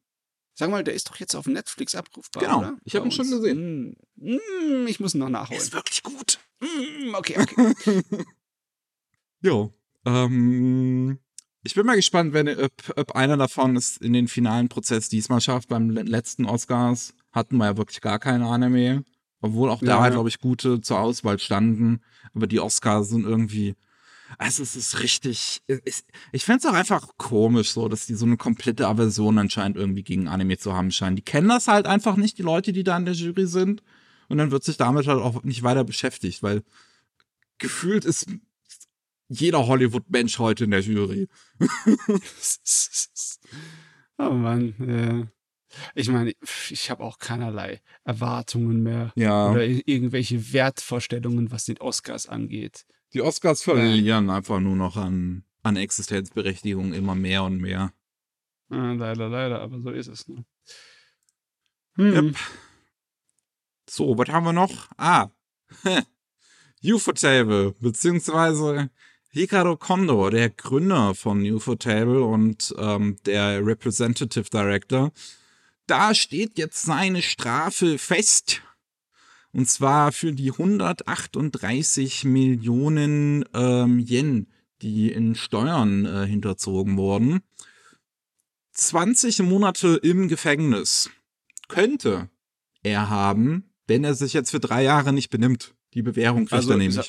[0.57, 2.77] Sag mal, der ist doch jetzt auf Netflix abrufbar, Genau, oder?
[2.85, 3.97] ich hab Bei ihn schon gesehen.
[4.17, 5.73] Mm, ich muss ihn noch nachholen.
[5.73, 6.39] wirklich gut.
[6.61, 8.03] Mm, okay, okay.
[9.41, 9.73] Jo.
[10.07, 11.19] Ähm,
[11.63, 15.41] ich bin mal gespannt, wenn, ob, ob einer davon es in den finalen Prozess diesmal
[15.41, 15.69] schafft.
[15.69, 19.05] Beim le- letzten Oscars hatten wir ja wirklich gar keine Anime.
[19.45, 20.09] Obwohl auch da, Ja, ja.
[20.09, 22.01] glaube ich, gute zur Auswahl standen.
[22.33, 23.75] Aber die Oscars sind irgendwie.
[24.39, 25.61] Also es ist richtig.
[25.67, 29.77] Es, ich finde es auch einfach komisch, so, dass die so eine komplette Aversion anscheinend
[29.77, 31.17] irgendwie gegen Anime zu haben scheinen.
[31.17, 33.83] Die kennen das halt einfach nicht, die Leute, die da in der Jury sind.
[34.31, 36.63] Und dann wird sich damit halt auch nicht weiter beschäftigt, weil
[37.59, 38.27] gefühlt ist
[39.29, 41.29] jeder Hollywood-Mensch heute in der Jury.
[44.19, 44.75] oh Mann.
[44.79, 45.34] Ja.
[45.95, 46.33] Ich meine,
[46.71, 49.13] ich habe auch keinerlei Erwartungen mehr.
[49.17, 49.51] Ja.
[49.51, 52.87] Oder ir- irgendwelche Wertvorstellungen, was den Oscars angeht.
[53.13, 57.93] Die Oscars verlieren einfach nur noch an, an Existenzberechtigung immer mehr und mehr.
[58.71, 60.27] Ah, leider, leider, aber so ist es.
[60.29, 60.45] Ne?
[61.97, 62.13] Hm.
[62.27, 62.37] Yep.
[63.89, 64.89] So, was haben wir noch?
[64.97, 65.29] Ah,
[66.83, 68.91] Ufotable, beziehungsweise
[69.31, 75.13] Hikaru Kondo, der Gründer von Ufotable und ähm, der Representative Director.
[75.87, 78.63] Da steht jetzt seine Strafe fest.
[79.53, 84.49] Und zwar für die 138 Millionen ähm, Yen,
[84.83, 87.41] die in Steuern äh, hinterzogen wurden.
[88.73, 91.11] 20 Monate im Gefängnis
[91.69, 92.29] könnte
[92.83, 95.75] er haben, wenn er sich jetzt für drei Jahre nicht benimmt.
[95.95, 96.97] Die Bewährung kriegt er nämlich.
[96.97, 97.05] Er,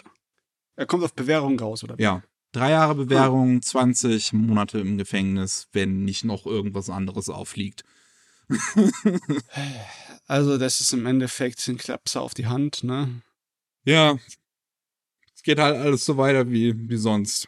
[0.76, 2.00] er kommt auf Bewährung raus, oder?
[2.00, 2.22] Ja.
[2.52, 7.84] Drei Jahre Bewährung, 20 Monate im Gefängnis, wenn nicht noch irgendwas anderes aufliegt.
[10.28, 13.22] Also, das ist im Endeffekt ein Klapser auf die Hand, ne?
[13.84, 14.18] Ja.
[15.36, 17.48] Es geht halt alles so weiter wie, wie sonst.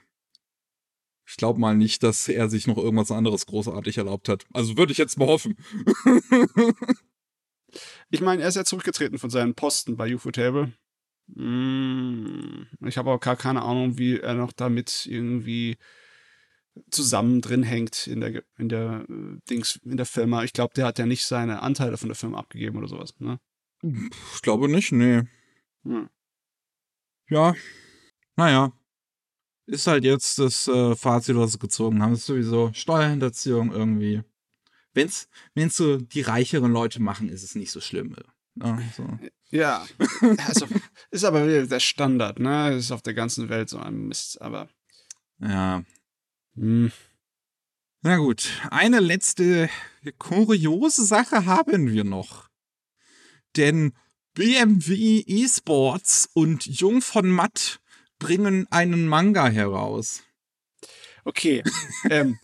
[1.28, 4.45] Ich glaube mal nicht, dass er sich noch irgendwas anderes großartig erlaubt hat.
[4.54, 5.58] Also würde ich jetzt mal hoffen.
[8.10, 10.74] Ich meine, er ist ja zurückgetreten von seinen Posten bei Ufotable.
[11.28, 15.78] Mm, Ich habe auch gar keine Ahnung, wie er noch damit irgendwie
[16.89, 20.43] zusammen drin hängt in der, in der äh, Dings, in der Firma.
[20.43, 23.39] Ich glaube, der hat ja nicht seine Anteile von der Firma abgegeben oder sowas, ne?
[23.82, 25.23] Ich glaube nicht, nee.
[25.84, 26.09] Hm.
[27.30, 27.53] Ja,
[28.36, 28.71] naja.
[29.65, 32.13] Ist halt jetzt das äh, Fazit, was sie gezogen haben.
[32.13, 34.23] ist sowieso Steuerhinterziehung irgendwie.
[34.93, 38.15] Wenn's, wenn's so die reicheren Leute machen, ist es nicht so schlimm.
[38.55, 39.19] Ja, so.
[39.49, 39.86] Ja,
[40.47, 40.67] also
[41.11, 42.75] ist aber wieder der Standard, ne?
[42.75, 44.69] Ist auf der ganzen Welt so ein Mist, aber
[45.39, 45.84] ja.
[46.58, 46.91] Hm,
[48.01, 49.70] Na gut, eine letzte
[50.18, 52.49] kuriose Sache haben wir noch.
[53.55, 53.93] Denn
[54.34, 57.80] BMW eSports und Jung von Matt
[58.20, 60.24] bringen einen Manga heraus.
[61.26, 61.64] okay.
[62.10, 62.39] ähm,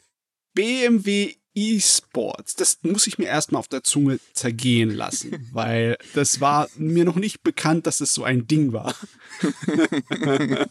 [0.54, 6.68] BMW eSports, das muss ich mir erstmal auf der Zunge zergehen lassen, weil das war
[6.76, 8.96] mir noch nicht bekannt, dass es so ein Ding war.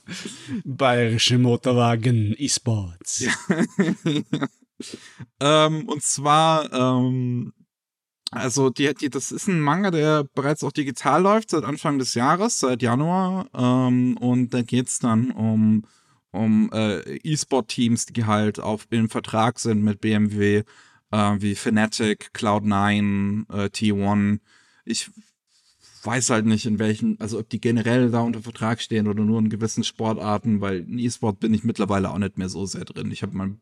[0.65, 3.25] Bayerische Motorwagen eSports.
[5.41, 7.53] ähm, und zwar, ähm,
[8.31, 12.15] also die, die, das ist ein Manga, der bereits auch digital läuft seit Anfang des
[12.15, 13.49] Jahres, seit Januar.
[13.55, 15.85] Ähm, und da geht's dann um,
[16.33, 20.65] um äh, E-Sport-Teams, die halt auf, im Vertrag sind mit BMW,
[21.11, 24.41] äh, wie Fnatic, Cloud9, äh, T1.
[24.85, 25.11] Ich
[26.03, 29.39] weiß halt nicht, in welchen, also ob die generell da unter Vertrag stehen oder nur
[29.39, 33.13] in gewissen Sportarten, weil in E-Sport bin ich mittlerweile auch nicht mehr so sehr drin.
[33.13, 33.55] Ich habe mal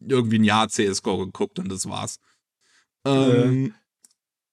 [0.00, 2.18] irgendwie ein Jahr CSGO geguckt und das war's.
[3.04, 3.74] Ähm,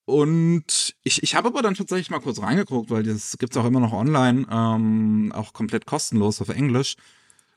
[0.06, 3.80] und ich, ich habe aber dann tatsächlich mal kurz reingeguckt, weil das gibt's auch immer
[3.80, 6.96] noch online, ähm, auch komplett kostenlos auf Englisch.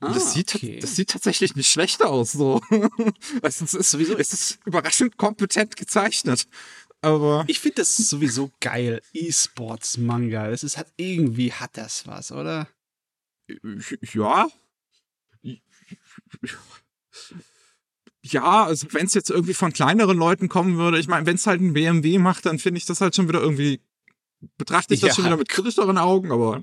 [0.03, 0.79] Und das, Ah, sieht, okay.
[0.81, 2.33] das sieht tatsächlich nicht schlecht aus.
[2.33, 2.61] So.
[3.43, 6.47] es, ist, es, ist sowieso, es ist überraschend kompetent gezeichnet.
[7.01, 9.01] Aber Ich finde das sowieso geil.
[9.13, 10.51] E-Sports-Manga.
[10.51, 12.69] Das ist halt irgendwie hat das was, oder?
[14.13, 14.49] ja.
[18.25, 21.47] Ja, also wenn es jetzt irgendwie von kleineren Leuten kommen würde, ich meine, wenn es
[21.47, 23.81] halt ein BMW macht, dann finde ich das halt schon wieder irgendwie,
[24.57, 25.15] betrachte ich das Ja.
[25.17, 26.63] schon wieder mit kritischeren Augen, aber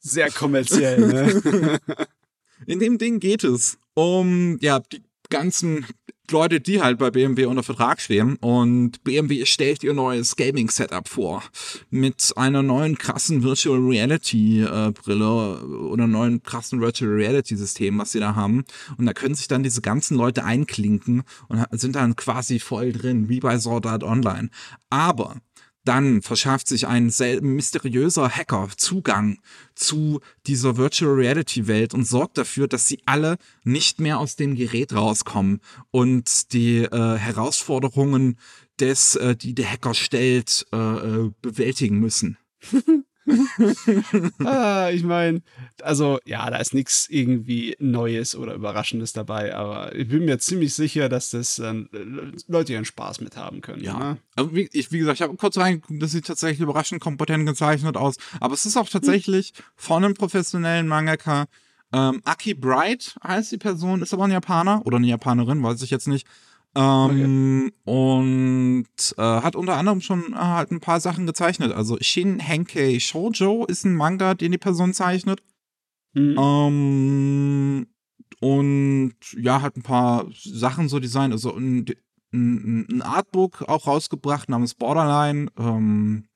[0.00, 1.80] Sehr kommerziell, ne?
[2.66, 5.86] in dem Ding geht es um, ja, die ganzen
[6.30, 8.36] Leute, die halt bei BMW unter Vertrag stehen.
[8.36, 11.42] Und BMW stellt ihr neues Gaming-Setup vor.
[11.90, 18.12] Mit einer neuen krassen Virtual Reality äh, Brille oder neuen krassen Virtual Reality System, was
[18.12, 18.64] sie da haben.
[18.96, 23.28] Und da können sich dann diese ganzen Leute einklinken und sind dann quasi voll drin,
[23.28, 24.50] wie bei Sword Art Online.
[24.88, 25.36] Aber
[25.84, 29.38] dann verschafft sich ein mysteriöser Hacker Zugang
[29.74, 34.54] zu dieser Virtual Reality Welt und sorgt dafür, dass sie alle nicht mehr aus dem
[34.54, 35.60] Gerät rauskommen
[35.90, 38.38] und die äh, Herausforderungen
[38.78, 42.36] des, äh, die der Hacker stellt, äh, äh bewältigen müssen.
[44.44, 45.42] ah, ich meine,
[45.82, 50.74] also ja, da ist nichts irgendwie Neues oder Überraschendes dabei, aber ich bin mir ziemlich
[50.74, 51.74] sicher, dass das äh,
[52.48, 53.82] Leute ihren Spaß mit haben können.
[53.82, 53.98] Ja.
[53.98, 54.16] Ne?
[54.36, 57.96] Also wie, ich, wie gesagt, ich habe kurz reingeguckt, das sieht tatsächlich überraschend kompetent gezeichnet
[57.96, 59.64] aus, aber es ist auch tatsächlich hm.
[59.76, 61.46] von einem professionellen Mangaka.
[61.92, 65.90] Ähm, Aki Bright heißt die Person, ist aber ein Japaner oder eine Japanerin, weiß ich
[65.90, 66.26] jetzt nicht.
[66.74, 67.92] Ähm, okay.
[67.92, 71.72] Und äh, hat unter anderem schon äh, halt ein paar Sachen gezeichnet.
[71.72, 75.42] Also Shin Henkei Shoujo ist ein Manga, den die Person zeichnet.
[76.14, 76.36] Mhm.
[76.38, 77.86] Ähm,
[78.40, 81.32] und ja, hat ein paar Sachen so designt.
[81.32, 81.86] Also ein,
[82.32, 85.50] ein, ein Artbook auch rausgebracht namens Borderline.
[85.58, 86.28] Ähm,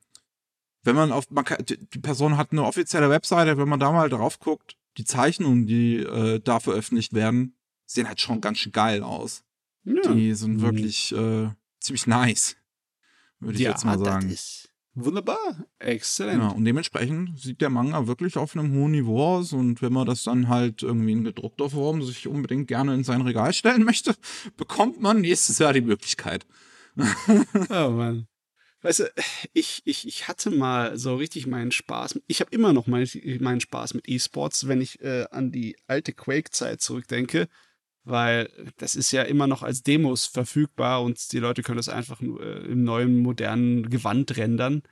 [0.83, 4.11] wenn man auf, man kann, die Person hat eine offizielle Webseite, wenn man da mal
[4.11, 7.57] drauf guckt, die Zeichnungen, die äh, da veröffentlicht werden,
[7.87, 9.45] sehen halt schon ganz schön geil aus.
[9.85, 10.15] Ja.
[10.15, 12.57] Die sind wirklich äh, ziemlich nice,
[13.39, 14.29] würde ich ja, jetzt mal sagen.
[14.29, 16.43] Das ist wunderbar, exzellent.
[16.43, 19.53] Ja, und dementsprechend sieht der Manga wirklich auf einem hohen Niveau aus.
[19.53, 23.21] Und wenn man das dann halt irgendwie in gedruckter Form sich unbedingt gerne in sein
[23.21, 24.15] Regal stellen möchte,
[24.57, 26.47] bekommt man nächstes Jahr die Möglichkeit.
[26.97, 28.27] oh Mann.
[28.83, 29.11] Weißt du,
[29.55, 32.21] ich, ich, ich hatte mal so richtig meinen Spaß.
[32.27, 33.09] Ich habe immer noch meinen,
[33.41, 37.49] meinen Spaß mit E-Sports, wenn ich äh, an die alte Quake-Zeit zurückdenke
[38.05, 42.21] weil das ist ja immer noch als Demos verfügbar und die Leute können das einfach
[42.21, 44.83] äh, im neuen modernen Gewand rendern.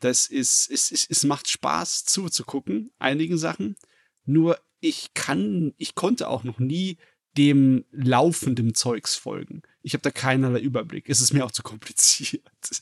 [0.00, 3.76] Das ist, es, es, es macht Spaß zuzugucken, einigen Sachen.
[4.24, 6.98] Nur ich kann, ich konnte auch noch nie
[7.36, 9.62] dem laufenden Zeugs folgen.
[9.82, 11.08] Ich habe da keinerlei Überblick.
[11.08, 12.42] Es ist mir auch zu kompliziert.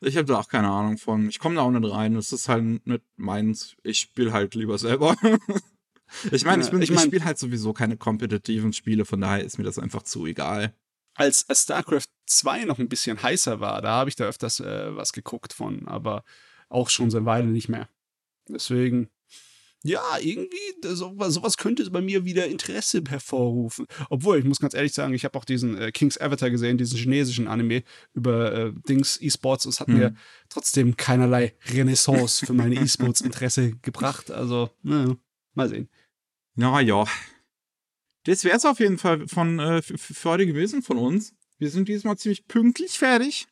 [0.00, 1.28] ich habe da auch keine Ahnung von.
[1.28, 2.16] Ich komme da auch nicht rein.
[2.16, 3.76] Es ist halt nicht meins.
[3.82, 5.16] Ich spiele halt lieber selber.
[6.30, 9.64] Ich meine, ich, ich, ich spiele halt sowieso keine kompetitiven Spiele, von daher ist mir
[9.64, 10.74] das einfach zu egal.
[11.14, 14.94] Als, als StarCraft 2 noch ein bisschen heißer war, da habe ich da öfters äh,
[14.94, 16.22] was geguckt von, aber
[16.68, 17.88] auch schon seit Weile nicht mehr.
[18.48, 19.10] Deswegen,
[19.84, 23.86] ja, irgendwie, sowas, sowas könnte bei mir wieder Interesse hervorrufen.
[24.10, 26.98] Obwohl, ich muss ganz ehrlich sagen, ich habe auch diesen äh, King's Avatar gesehen, diesen
[26.98, 29.66] chinesischen Anime über äh, Dings E-Sports.
[29.66, 29.98] Es hat hm.
[29.98, 30.14] mir
[30.48, 34.32] trotzdem keinerlei Renaissance für meine E-Sports-Interesse gebracht.
[34.32, 35.16] Also, naja,
[35.54, 35.88] mal sehen.
[36.58, 37.04] Ja, ja.
[38.24, 41.32] Das wäre es auf jeden Fall von, äh, für heute gewesen von uns.
[41.58, 43.46] Wir sind diesmal ziemlich pünktlich fertig.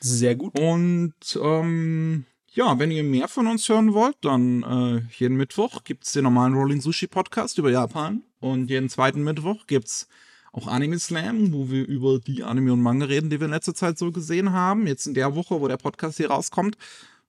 [0.00, 0.58] Sehr gut.
[0.58, 6.04] Und ähm, ja, wenn ihr mehr von uns hören wollt, dann äh, jeden Mittwoch gibt
[6.04, 8.22] es den normalen Rolling Sushi Podcast über Japan.
[8.40, 10.08] Und jeden zweiten Mittwoch gibt es
[10.52, 13.74] auch Anime Slam, wo wir über die Anime und Manga reden, die wir in letzter
[13.74, 14.86] Zeit so gesehen haben.
[14.86, 16.78] Jetzt in der Woche, wo der Podcast hier rauskommt,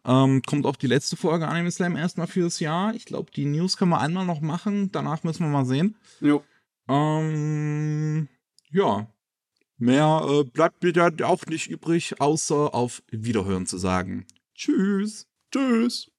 [0.06, 2.94] ähm, kommt auch die letzte Folge Anime Slam erstmal fürs Jahr.
[2.96, 4.92] Ich glaube, die News können wir einmal noch machen.
[4.92, 5.96] Danach müssen wir mal sehen.
[6.22, 6.44] Jo.
[6.88, 8.28] Ähm,
[8.72, 9.08] ja.
[9.78, 14.26] Mehr äh, bleibt mir auch nicht übrig, außer auf Wiederhören zu sagen.
[14.56, 15.28] Tschüss.
[15.52, 16.12] Tschüss.